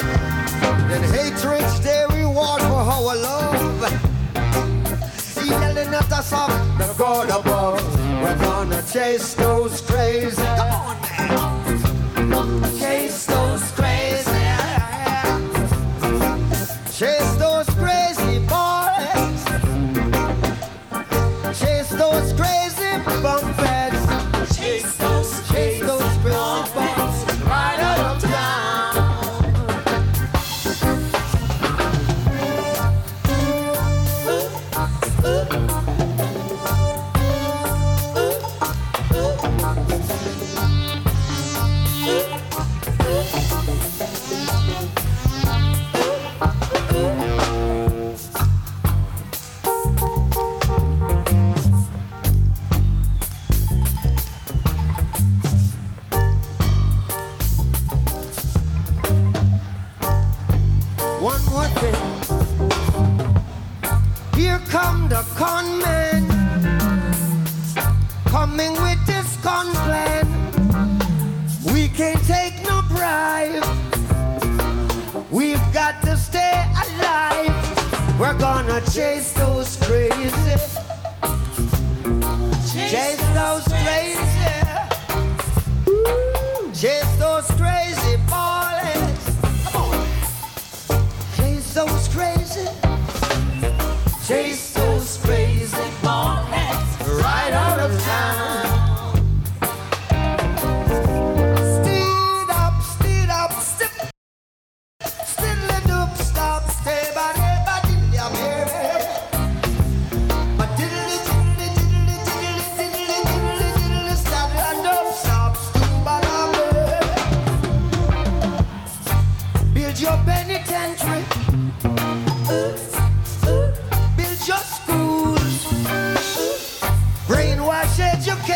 [0.88, 3.80] Then hatred they reward for our love.
[5.44, 7.82] Yelling at us up, the God above.
[8.22, 10.36] We're gonna chase those crazy.
[10.36, 11.03] Come on,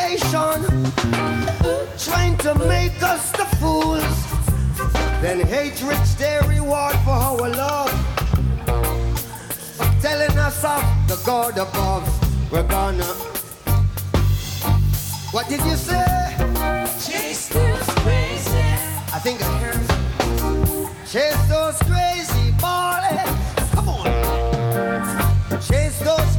[0.08, 0.92] nation
[1.98, 4.16] trying to make us the fools.
[5.20, 7.92] Then hatred's their reward for our love,
[10.00, 12.06] telling us of the God above.
[12.50, 13.12] We're gonna.
[15.34, 16.06] What did you say?
[17.06, 18.68] Chase those crazy.
[19.16, 19.86] I think I heard.
[21.06, 23.32] Chase those crazy ballers.
[23.74, 24.06] Come on.
[25.60, 26.37] Chase those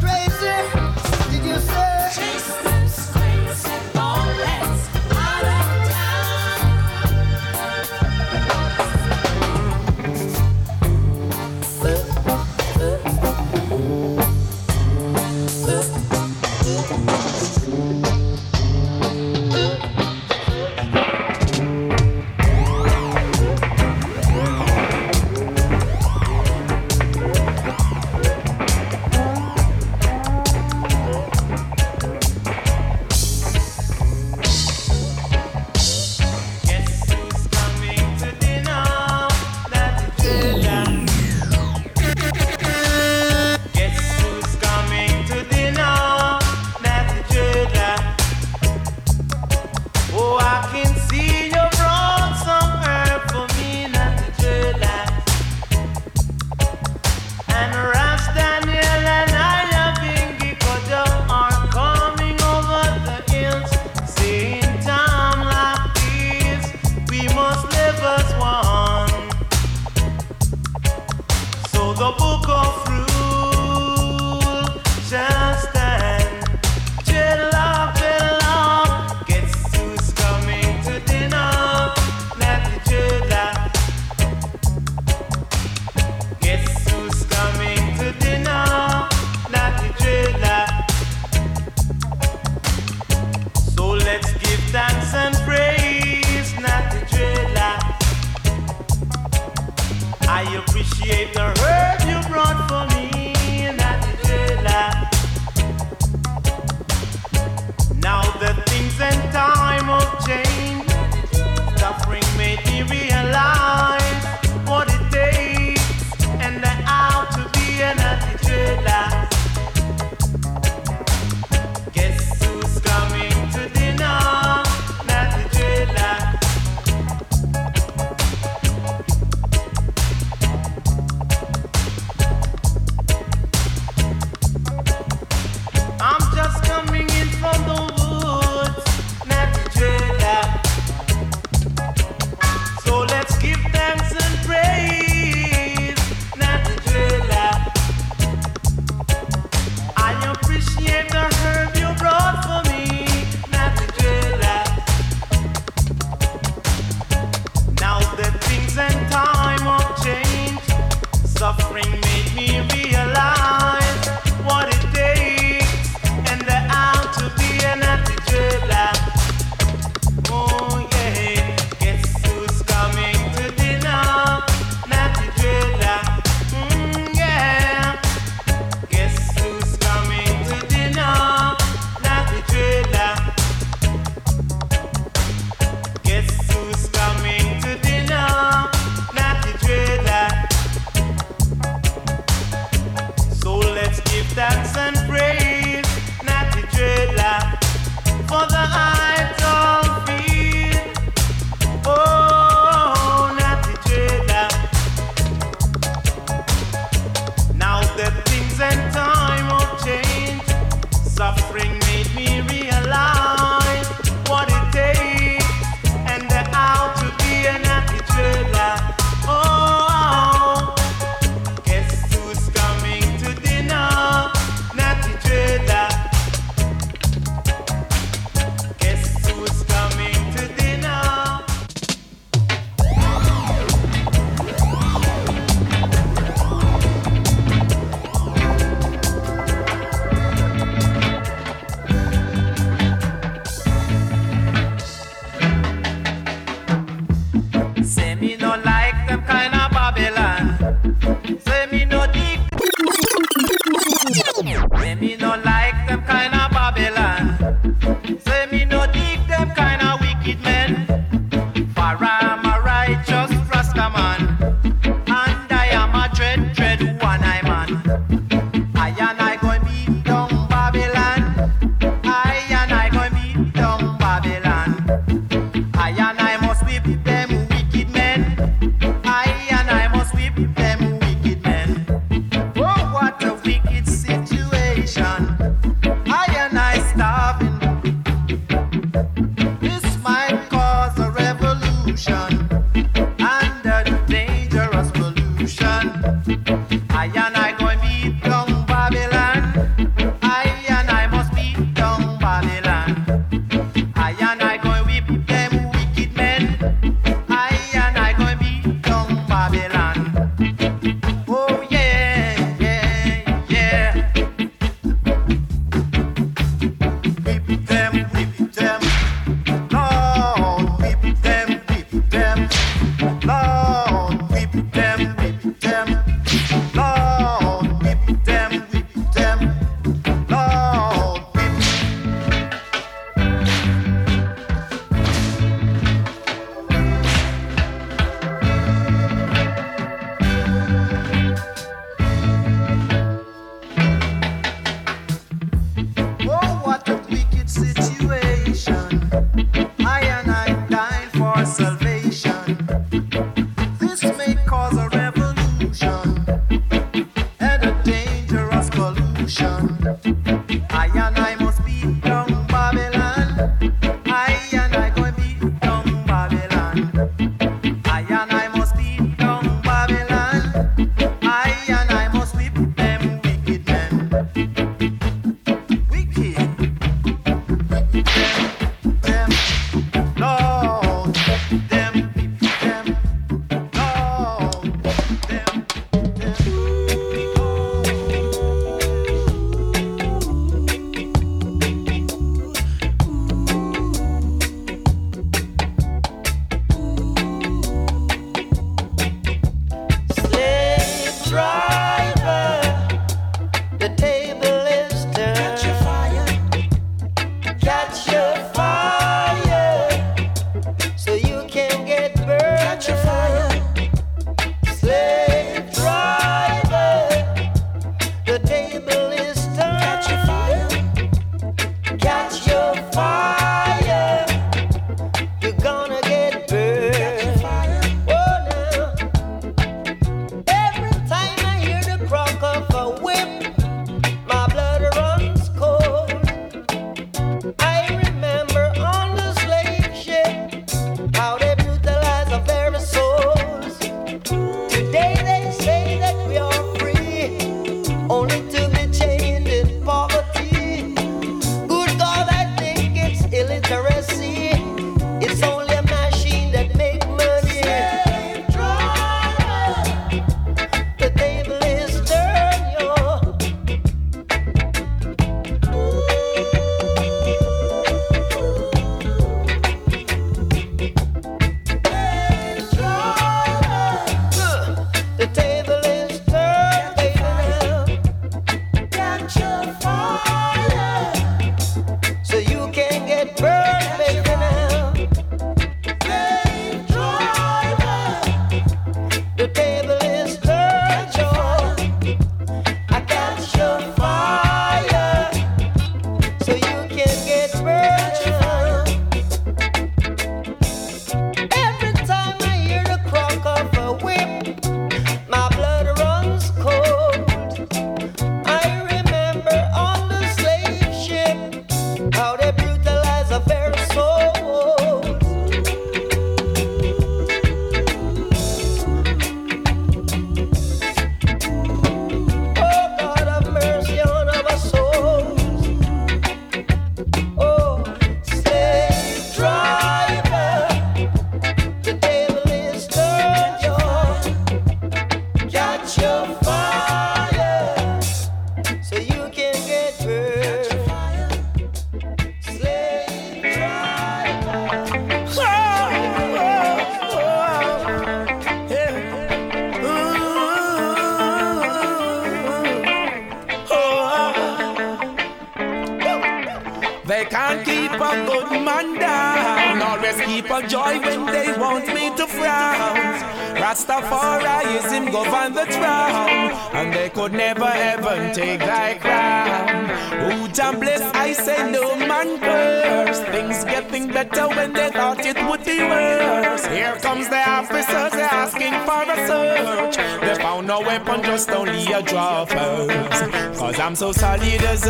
[583.99, 584.88] so solid as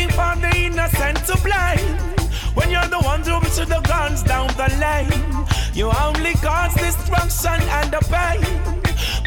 [0.00, 1.98] looking for the innocent to blame.
[2.54, 7.60] When you're the ones who push the guns down the lane, you only cause destruction
[7.78, 8.40] and the pain.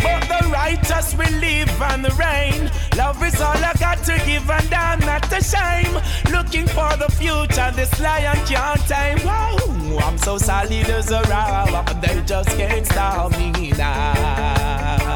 [0.01, 2.71] But the righteous will live and reign.
[2.97, 6.01] Love is all I got to give, and I'm not ashamed.
[6.31, 9.19] Looking for the future, this lion can't tame.
[9.19, 15.12] Whoa, I'm so solid as a rock, they just can't stop me now.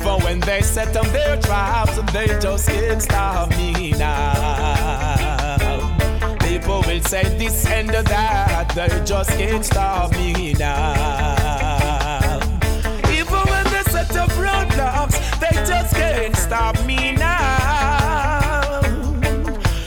[0.00, 5.56] Even when they set them their traps, they just can't stop me now.
[6.38, 12.38] People will say this and that, they just can't stop me now.
[13.10, 18.80] Even when they set up roadblocks, they just can't stop me now.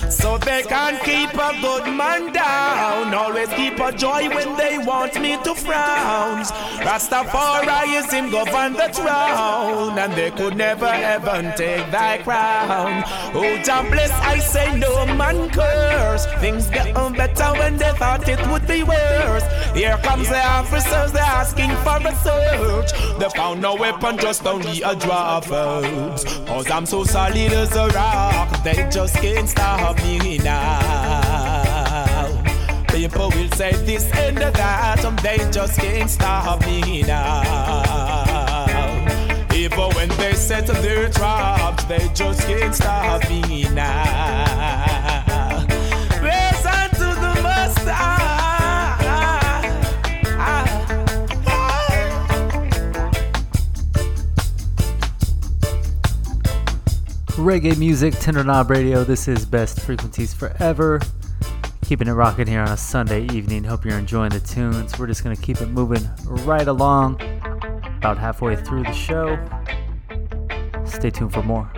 [0.10, 2.41] So they can't keep a good man down.
[3.14, 6.44] Always keep a joy when they want me to frown.
[6.86, 13.04] Rastafarianism govern the throne, and they could never ever take thy crown.
[13.36, 16.26] Oh, Jah bless, I say no man curse.
[16.40, 19.44] Things get better when they thought it would be worse.
[19.74, 22.92] Here comes the officers, they're asking for a search.
[23.20, 25.42] They found no weapon, just only a draw.
[25.42, 31.21] Cause I'm so solid as a rock, they just can't stop me now.
[33.02, 37.42] People will say this and that, and they just can't stop me now.
[39.56, 45.66] Even when they set their traps, they just can't stop me now.
[46.20, 47.90] Praise unto the Master.
[57.42, 59.04] Reggae music, Tender Knob Radio.
[59.04, 61.02] This is Best Frequencies Forever.
[61.92, 63.66] Keeping it rocking here on a Sunday evening.
[63.66, 64.98] Hope you're enjoying the tunes.
[64.98, 66.10] We're just going to keep it moving
[66.46, 67.16] right along.
[67.98, 69.38] About halfway through the show.
[70.86, 71.70] Stay tuned for more.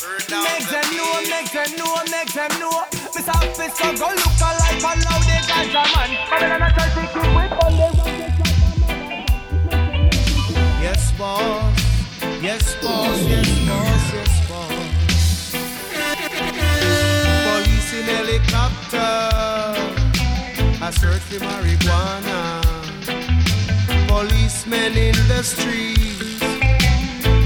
[0.00, 2.84] Make them know, make them know, make them know.
[3.16, 6.10] Miss Officer, go look alike and now they got a man.
[6.30, 7.88] Babylon a try to keep with on the
[10.80, 11.74] Yes, boss.
[12.40, 13.18] Yes, boss.
[13.26, 14.12] Yes, boss.
[14.14, 15.52] Yes, boss.
[17.48, 19.18] Police in helicopter.
[20.80, 22.40] I search for marijuana.
[24.06, 26.38] Policemen in the streets.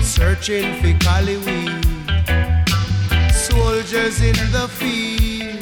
[0.07, 1.91] Searching for cali weed.
[3.93, 5.61] Soldiers in the field.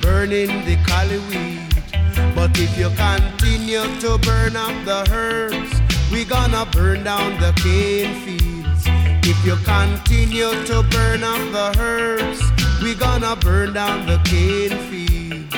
[0.00, 1.58] Burning the cali weed.
[2.36, 5.72] But if you continue to burn up the herbs,
[6.12, 8.84] we gonna burn down the cane fields.
[9.26, 12.40] If you continue to burn up the herbs,
[12.80, 15.52] we gonna burn down the cane fields.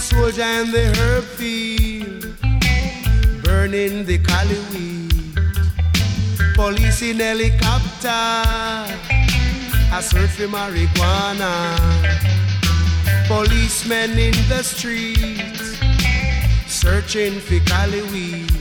[0.00, 2.36] Soldier in the herb field,
[3.42, 4.96] burning the cali weed.
[6.54, 8.86] Police in helicopter,
[9.92, 11.76] I search for marijuana.
[13.28, 15.78] Policemen in the streets
[16.66, 18.52] searching for cali weed.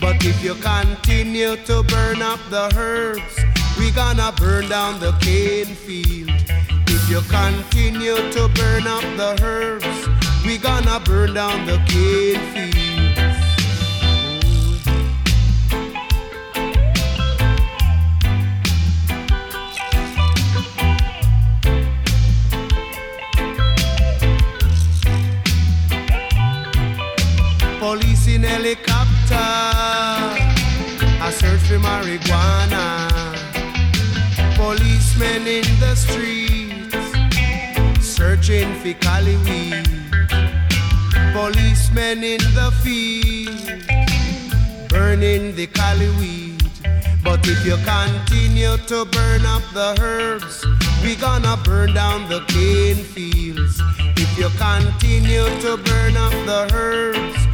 [0.00, 3.36] But if you continue to burn up the herbs,
[3.78, 6.30] we gonna burn down the cane field.
[6.86, 10.08] If you continue to burn up the herbs,
[10.44, 12.93] we gonna burn down the cane fields.
[28.26, 29.36] In helicopter,
[31.20, 33.08] I search for marijuana.
[34.56, 36.96] Policemen in the streets,
[38.04, 39.86] searching for cali weed.
[41.32, 43.84] Policemen in the field,
[44.88, 46.62] burning the cali weed.
[47.22, 50.64] But if you continue to burn up the herbs,
[51.04, 53.80] we gonna burn down the cane fields.
[54.16, 57.53] If you continue to burn up the herbs,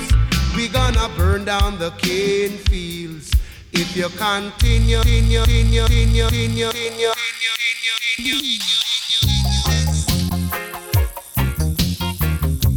[0.55, 3.31] we gonna burn down the cane fields.
[3.71, 7.11] If you continue, continue, continue, continue, continue, continue,
[8.17, 8.71] continue,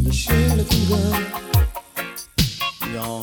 [0.03, 1.25] Michelle looking good.
[2.93, 3.19] Yo.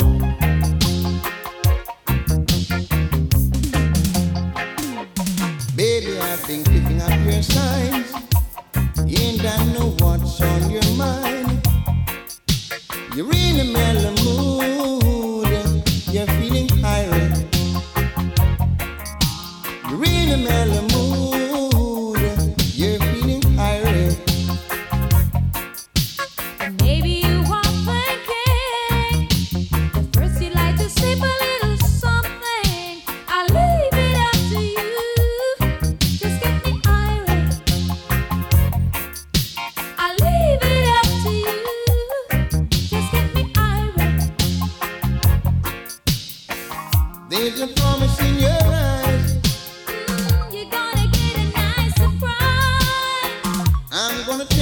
[5.75, 8.13] Baby, I've been keeping up your signs.
[8.97, 11.62] And I know what's on your mind.
[13.15, 15.47] You're in a mellow mood.
[16.11, 17.45] You're feeling irate.
[19.91, 20.92] You're in a mellow mood.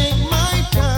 [0.01, 0.90] Take my time.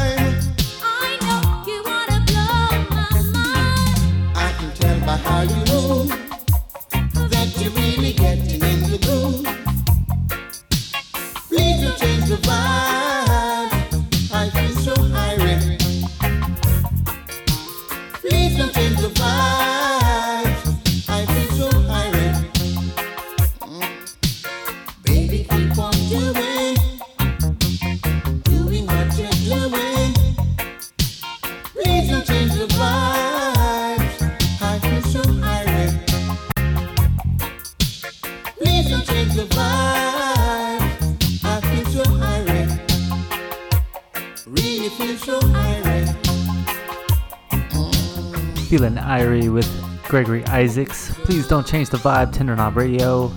[50.13, 51.11] Gregory Isaacs.
[51.25, 53.33] Please don't change the vibe, Tender Knob Radio.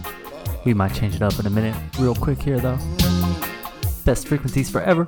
[0.66, 2.78] We might change it up in a minute, real quick here though.
[4.04, 5.08] Best frequencies forever.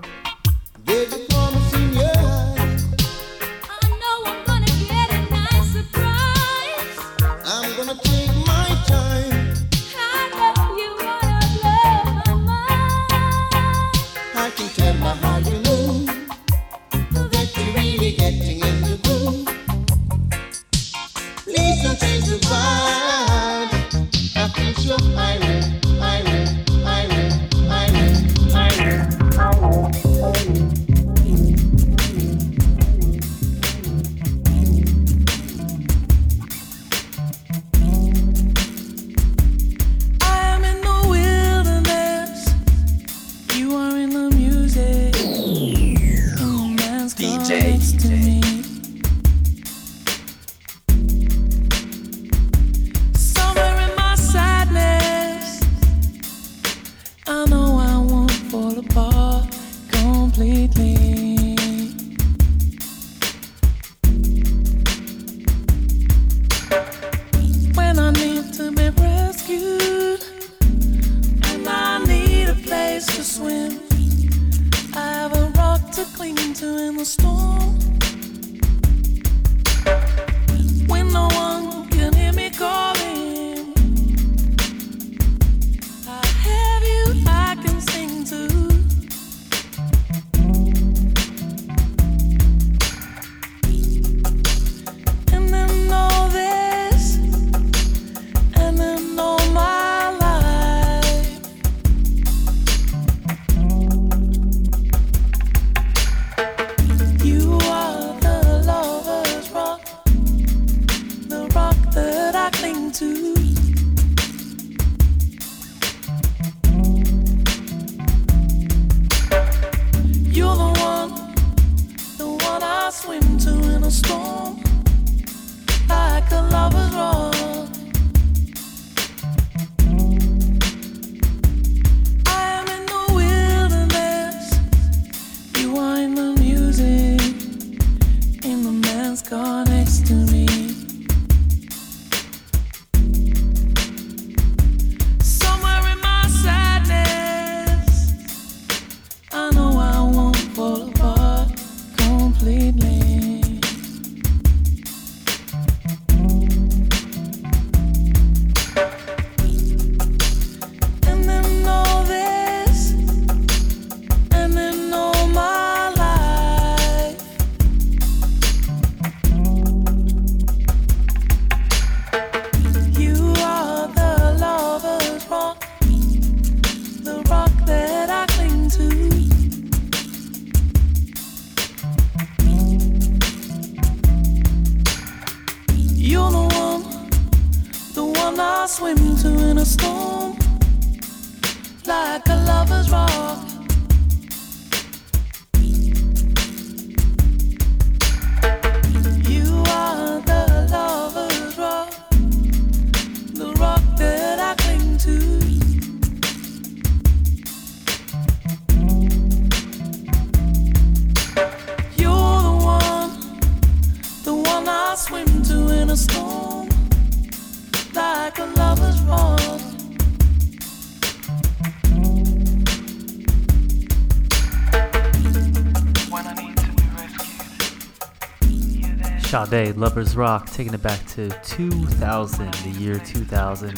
[229.77, 233.75] Lovers Rock, taking it back to 2000, the year 2000.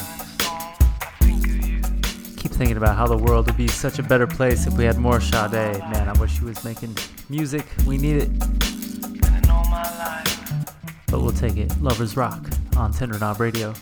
[2.38, 4.97] Keep thinking about how the world would be such a better place if we had
[4.97, 5.52] more Sade.
[5.52, 6.95] Man, I wish he was making
[7.28, 7.66] music.
[7.86, 8.30] We need it.
[11.08, 11.70] But we'll take it.
[11.82, 13.74] Lovers Rock on Tender Knob Radio.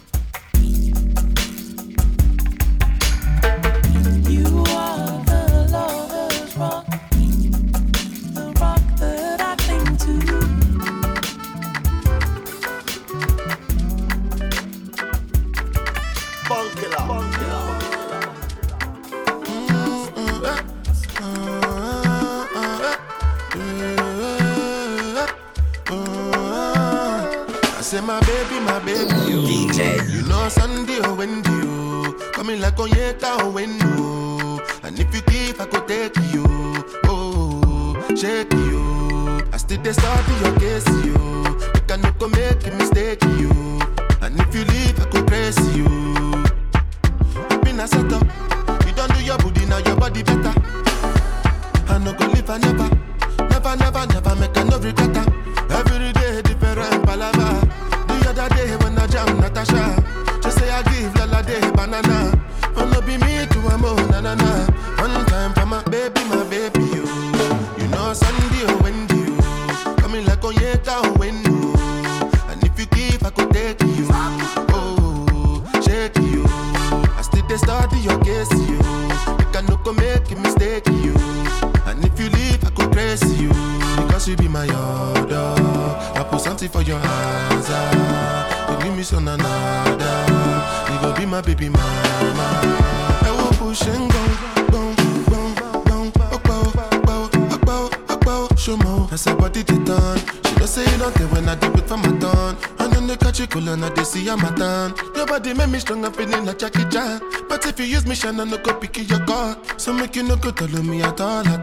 [108.28, 109.58] and I no go pick your card.
[109.80, 111.57] So make you no go tell me at all.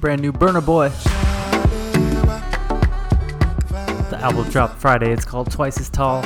[0.00, 0.88] brand new Burna Boy.
[4.10, 5.12] The album dropped Friday.
[5.12, 6.22] It's called Twice as Tall.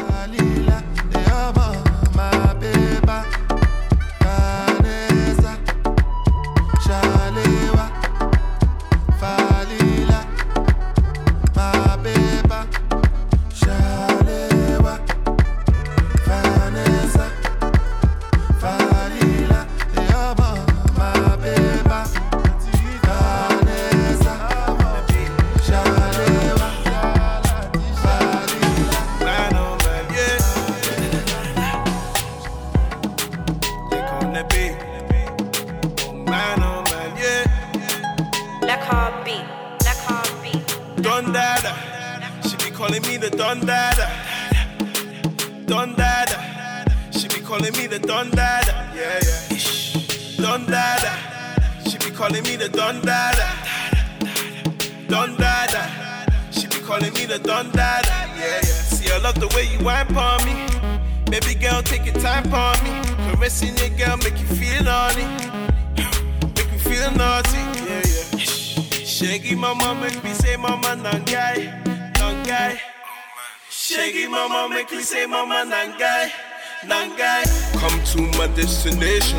[78.40, 79.38] my destination.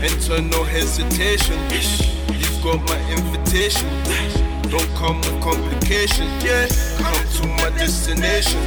[0.00, 1.58] Enter no hesitation.
[2.32, 3.90] You've got my invitation.
[4.72, 6.32] Don't come with complications.
[6.42, 6.64] Yeah,
[6.96, 8.62] come to my destination.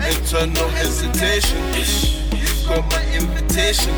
[0.00, 1.58] Enter no hesitation.
[2.38, 3.92] You've got my invitation.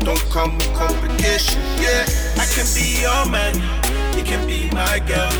[0.00, 1.64] Don't come with complications.
[1.80, 2.04] Yeah,
[2.36, 3.56] I can be your man.
[4.18, 5.32] You can be my girl.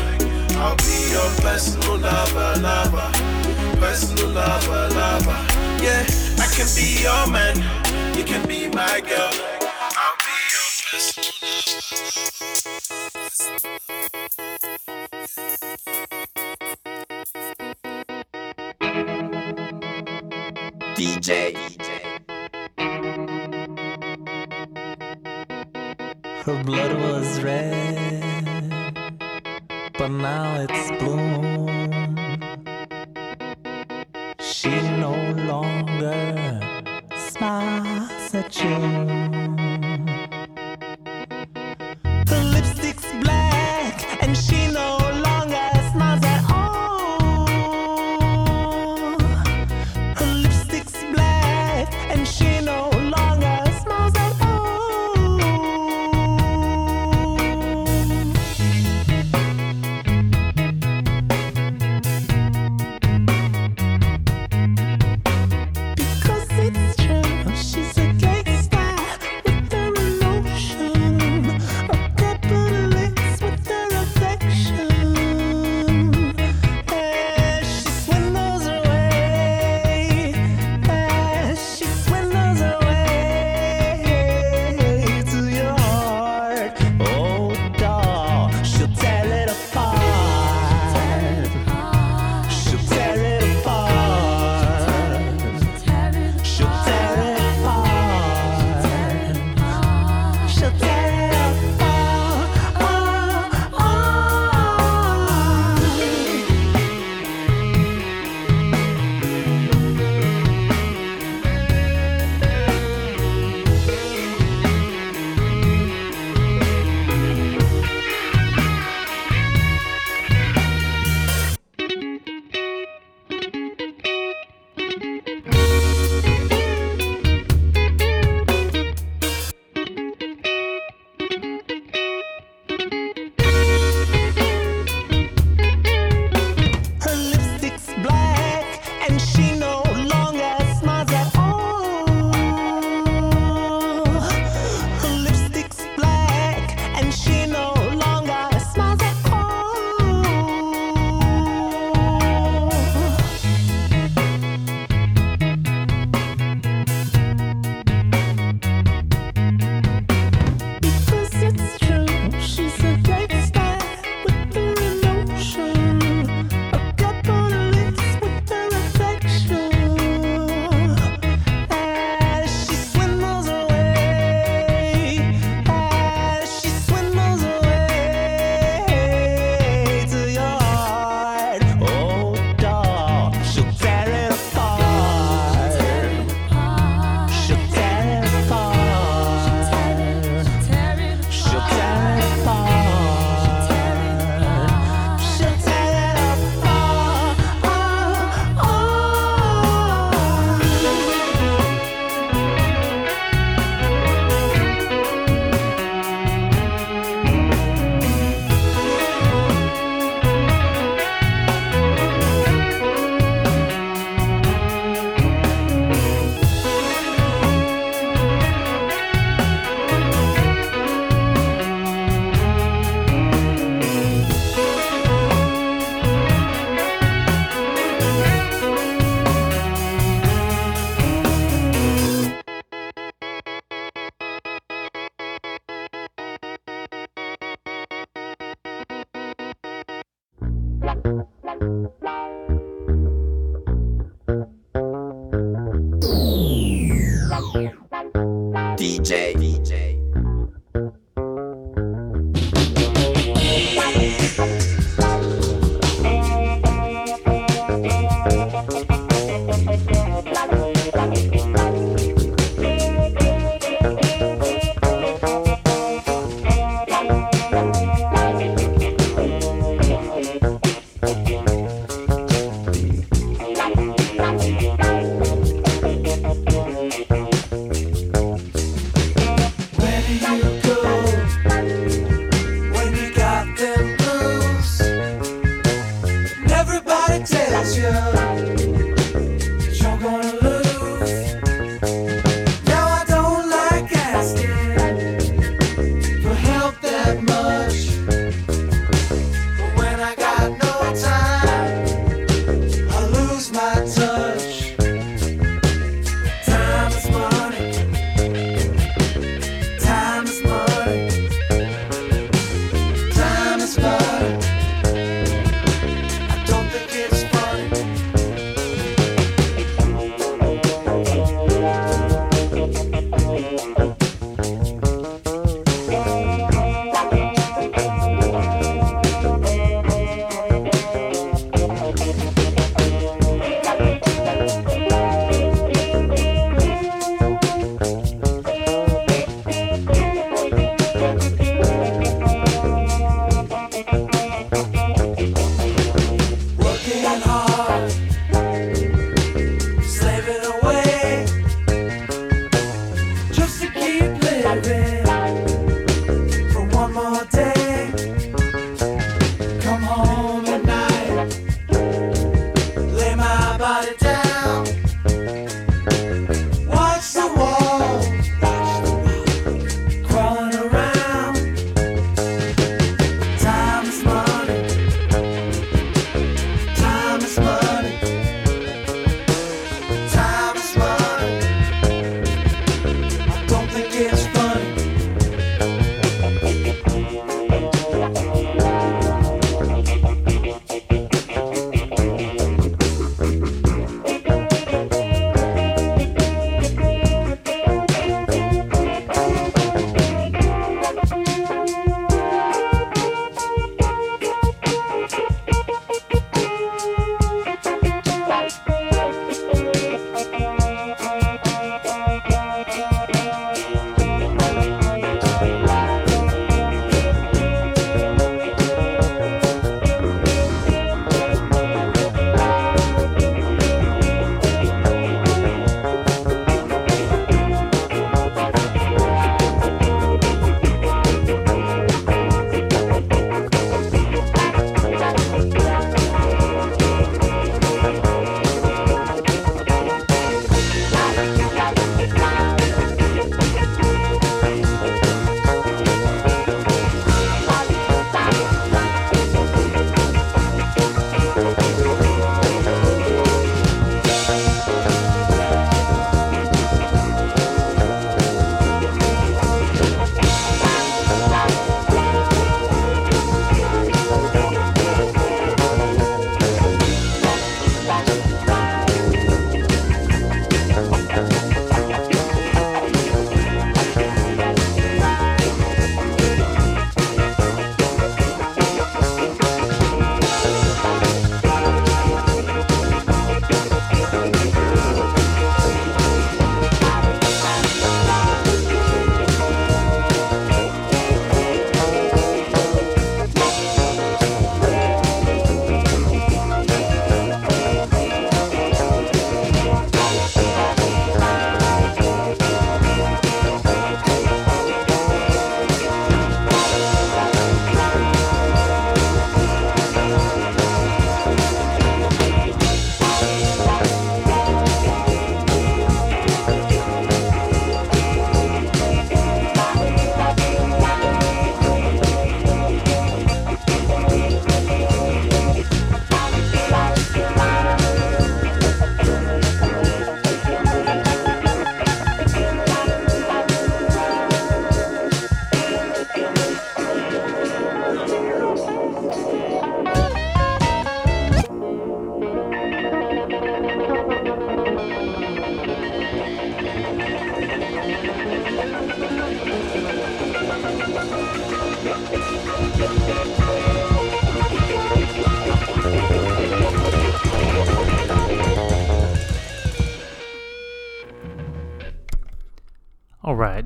[0.57, 3.13] I'll be your personal lover, lover.
[3.79, 5.39] Personal lover, lover.
[5.85, 6.01] Yeah,
[6.41, 7.80] I can be your man
[8.81, 9.40] my girl.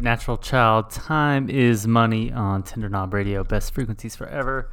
[0.05, 0.91] Natural Child.
[0.91, 3.43] Time is money on Tender Knob Radio.
[3.43, 4.71] Best frequencies forever.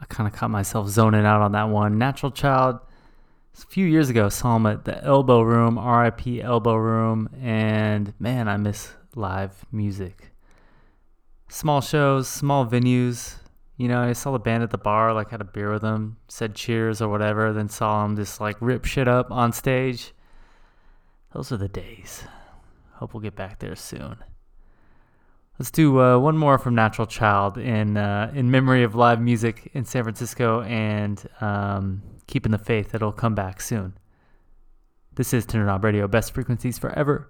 [0.00, 1.98] I kind of caught myself zoning out on that one.
[1.98, 2.78] Natural Child.
[3.54, 8.46] A few years ago, saw him at the Elbow Room, RIP Elbow Room, and man,
[8.46, 10.30] I miss live music.
[11.48, 13.34] Small shows, small venues.
[13.76, 16.18] You know, I saw the band at the bar, like had a beer with them,
[16.28, 20.14] said cheers or whatever, then saw them just like rip shit up on stage.
[21.34, 22.22] Those are the days.
[23.02, 24.14] Hope we'll get back there soon.
[25.58, 29.68] Let's do uh, one more from Natural Child in uh, in memory of live music
[29.74, 33.98] in San Francisco and um, keeping the faith that it'll come back soon.
[35.16, 37.28] This is Tender Knob Radio, best frequencies forever.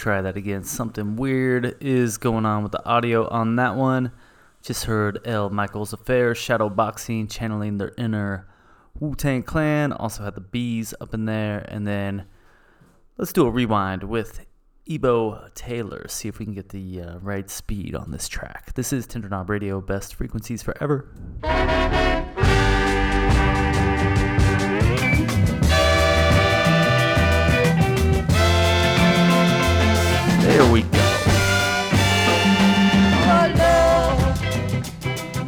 [0.00, 0.64] Try that again.
[0.64, 4.12] Something weird is going on with the audio on that one.
[4.62, 8.48] Just heard El Michels Affair, Shadow Boxing, channeling their inner
[8.98, 9.92] Wu Tang Clan.
[9.92, 11.66] Also had the bees up in there.
[11.68, 12.24] And then
[13.18, 14.46] let's do a rewind with
[14.86, 16.08] Ebo Taylor.
[16.08, 18.72] See if we can get the uh, right speed on this track.
[18.72, 21.10] This is Tender Knob Radio, best frequencies forever.
[30.60, 30.88] There we go.
[33.56, 34.18] Lord,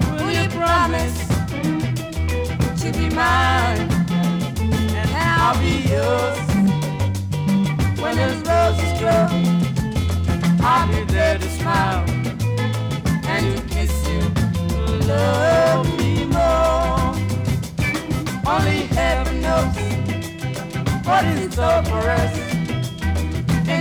[0.08, 1.18] will you promise
[2.80, 3.90] to be mine
[4.96, 6.38] and I'll be yours
[8.00, 9.28] when those roses grow?
[10.64, 12.08] I'll be there to smile
[13.26, 14.20] and to kiss you,
[15.08, 17.14] love me more.
[18.50, 19.76] Only heaven knows
[21.04, 22.51] what is up for us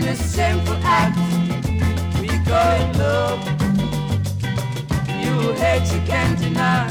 [0.01, 1.17] in a shameful act
[2.19, 3.39] we call it love.
[5.21, 6.89] You hate you can't deny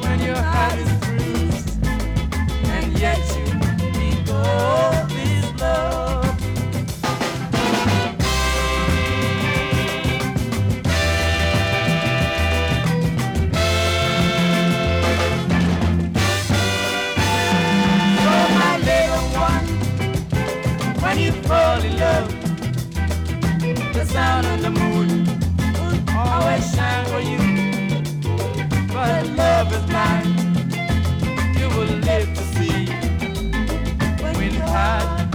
[0.00, 3.46] when your heart is bruised, and yet you
[3.92, 5.95] speak of this love.
[21.96, 22.28] Love,
[23.94, 25.26] the sun and the moon
[26.14, 27.38] always shine for you.
[28.92, 30.26] But love is blind,
[31.58, 32.86] you will live to see
[34.22, 35.34] when heart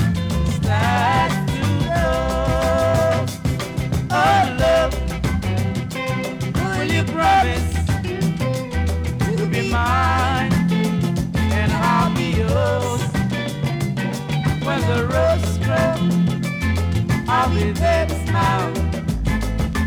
[0.57, 3.29] starts to love.
[4.11, 4.93] Oh love,
[6.55, 7.71] will you promise
[9.35, 10.53] to be mine
[11.33, 13.01] and I'll be yours
[14.63, 15.30] when the grow?
[17.61, 18.73] There to smile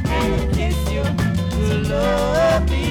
[0.07, 2.84] and kiss you to love me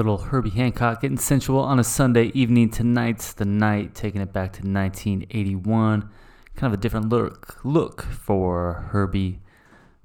[0.00, 2.70] little Herbie Hancock getting sensual on a Sunday evening.
[2.70, 6.08] Tonight's the night, taking it back to 1981.
[6.56, 9.40] Kind of a different look, look for Herbie,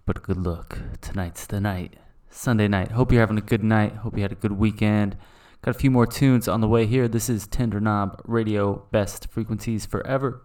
[0.06, 0.80] but good look.
[1.00, 1.96] Tonight's the night,
[2.30, 2.92] Sunday night.
[2.92, 3.96] Hope you're having a good night.
[3.96, 5.16] Hope you had a good weekend.
[5.62, 7.08] Got a few more tunes on the way here.
[7.08, 10.42] This is Tender Knob Radio Best Frequencies Forever.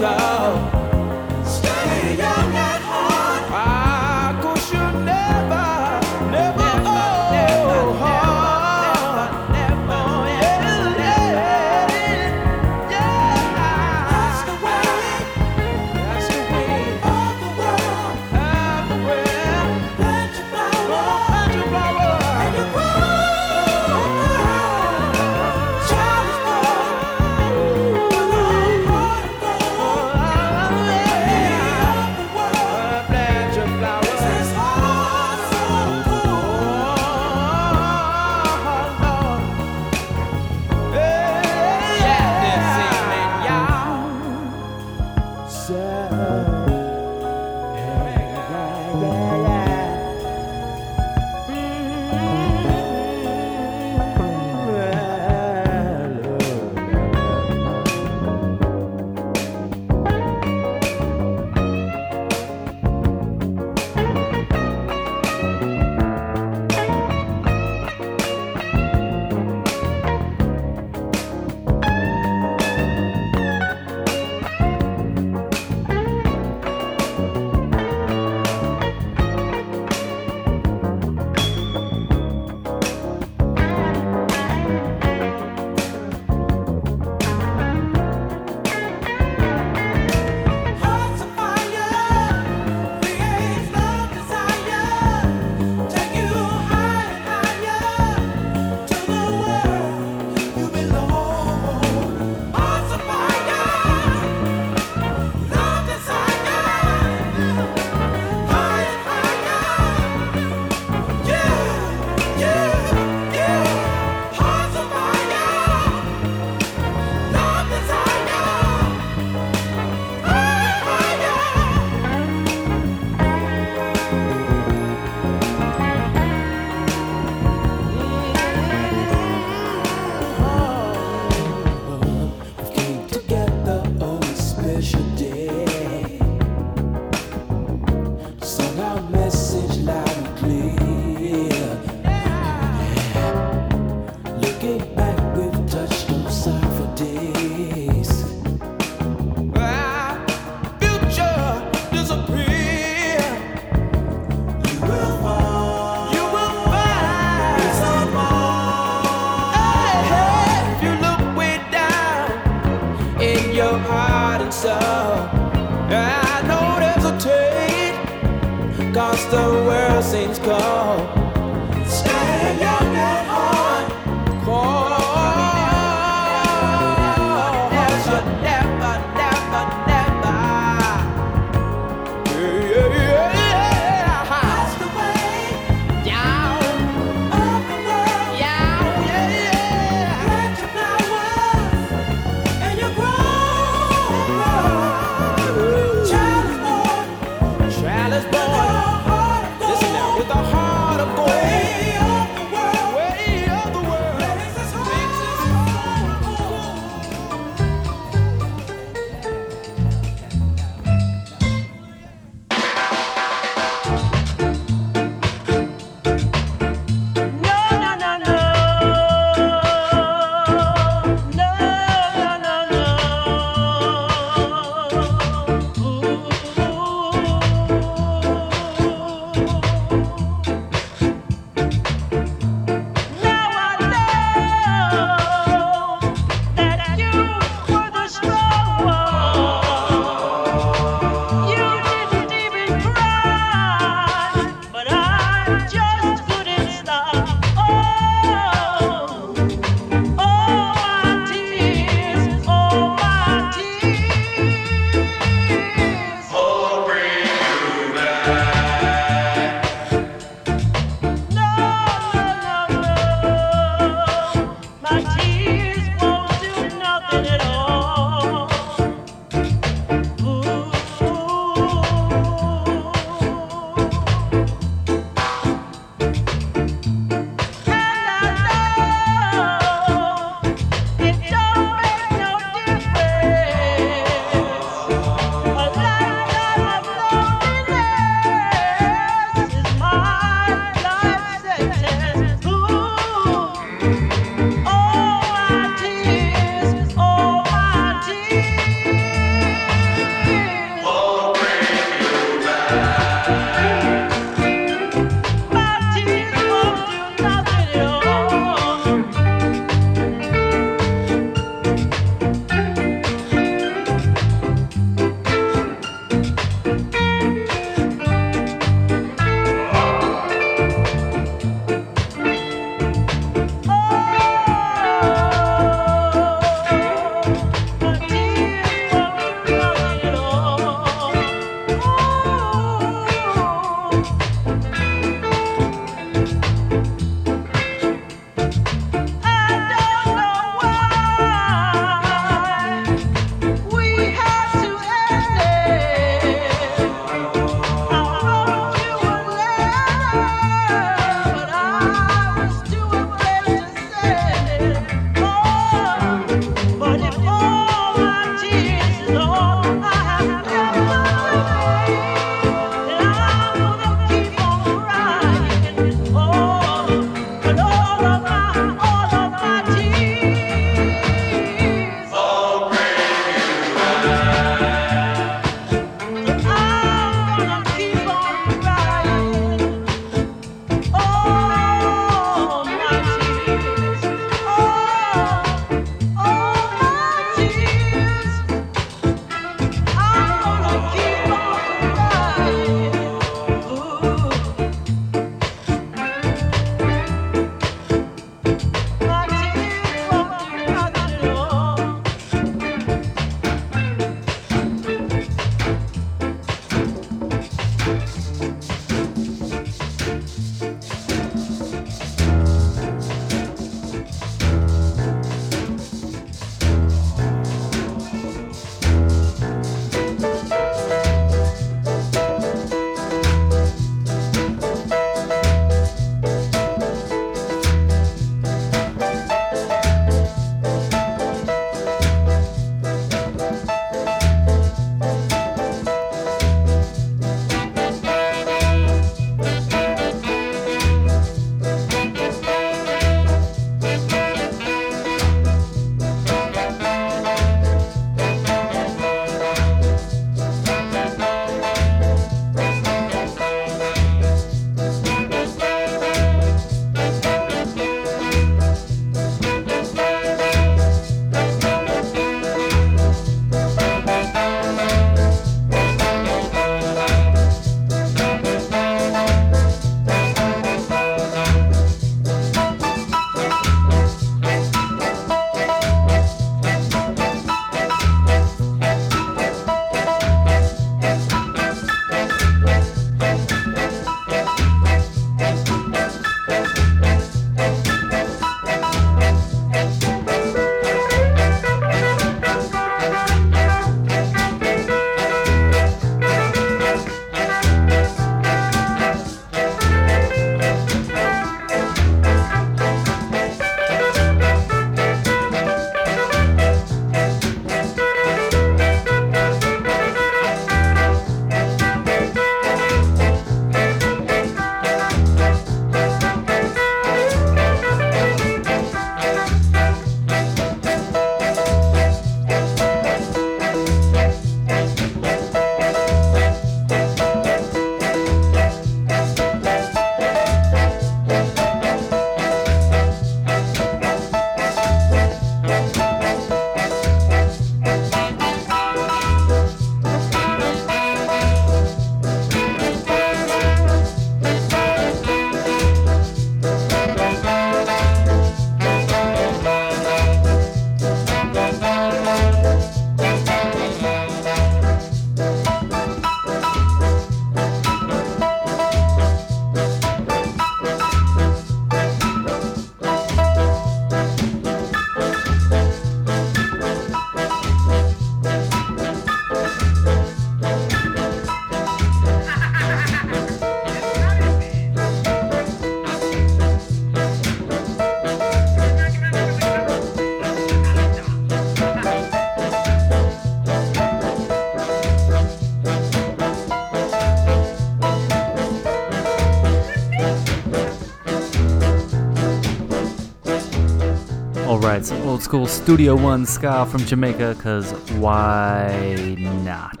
[595.50, 597.90] School Studio One ska from Jamaica, cause
[598.20, 600.00] why not?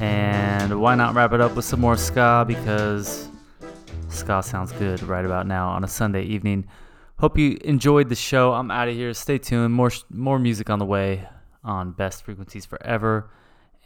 [0.00, 3.28] And why not wrap it up with some more ska because
[4.08, 6.66] ska sounds good right about now on a Sunday evening.
[7.18, 8.54] Hope you enjoyed the show.
[8.54, 9.12] I'm out of here.
[9.12, 9.74] Stay tuned.
[9.74, 11.28] More more music on the way
[11.62, 13.28] on Best Frequencies Forever.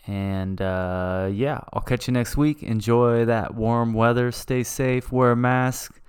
[0.06, 2.62] And uh, yeah, I'll catch you next week.
[2.62, 4.30] Enjoy that warm weather.
[4.30, 5.10] Stay safe.
[5.10, 6.00] Wear a mask.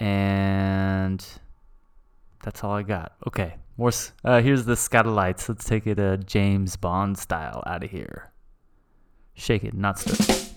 [0.00, 1.22] And
[2.42, 3.12] that's all I got.
[3.26, 3.56] Okay.
[3.76, 3.92] More.
[4.24, 5.48] Uh, here's the Skatalites.
[5.48, 8.32] Let's take it uh, James Bond style out of here.
[9.34, 10.55] Shake it, not stir.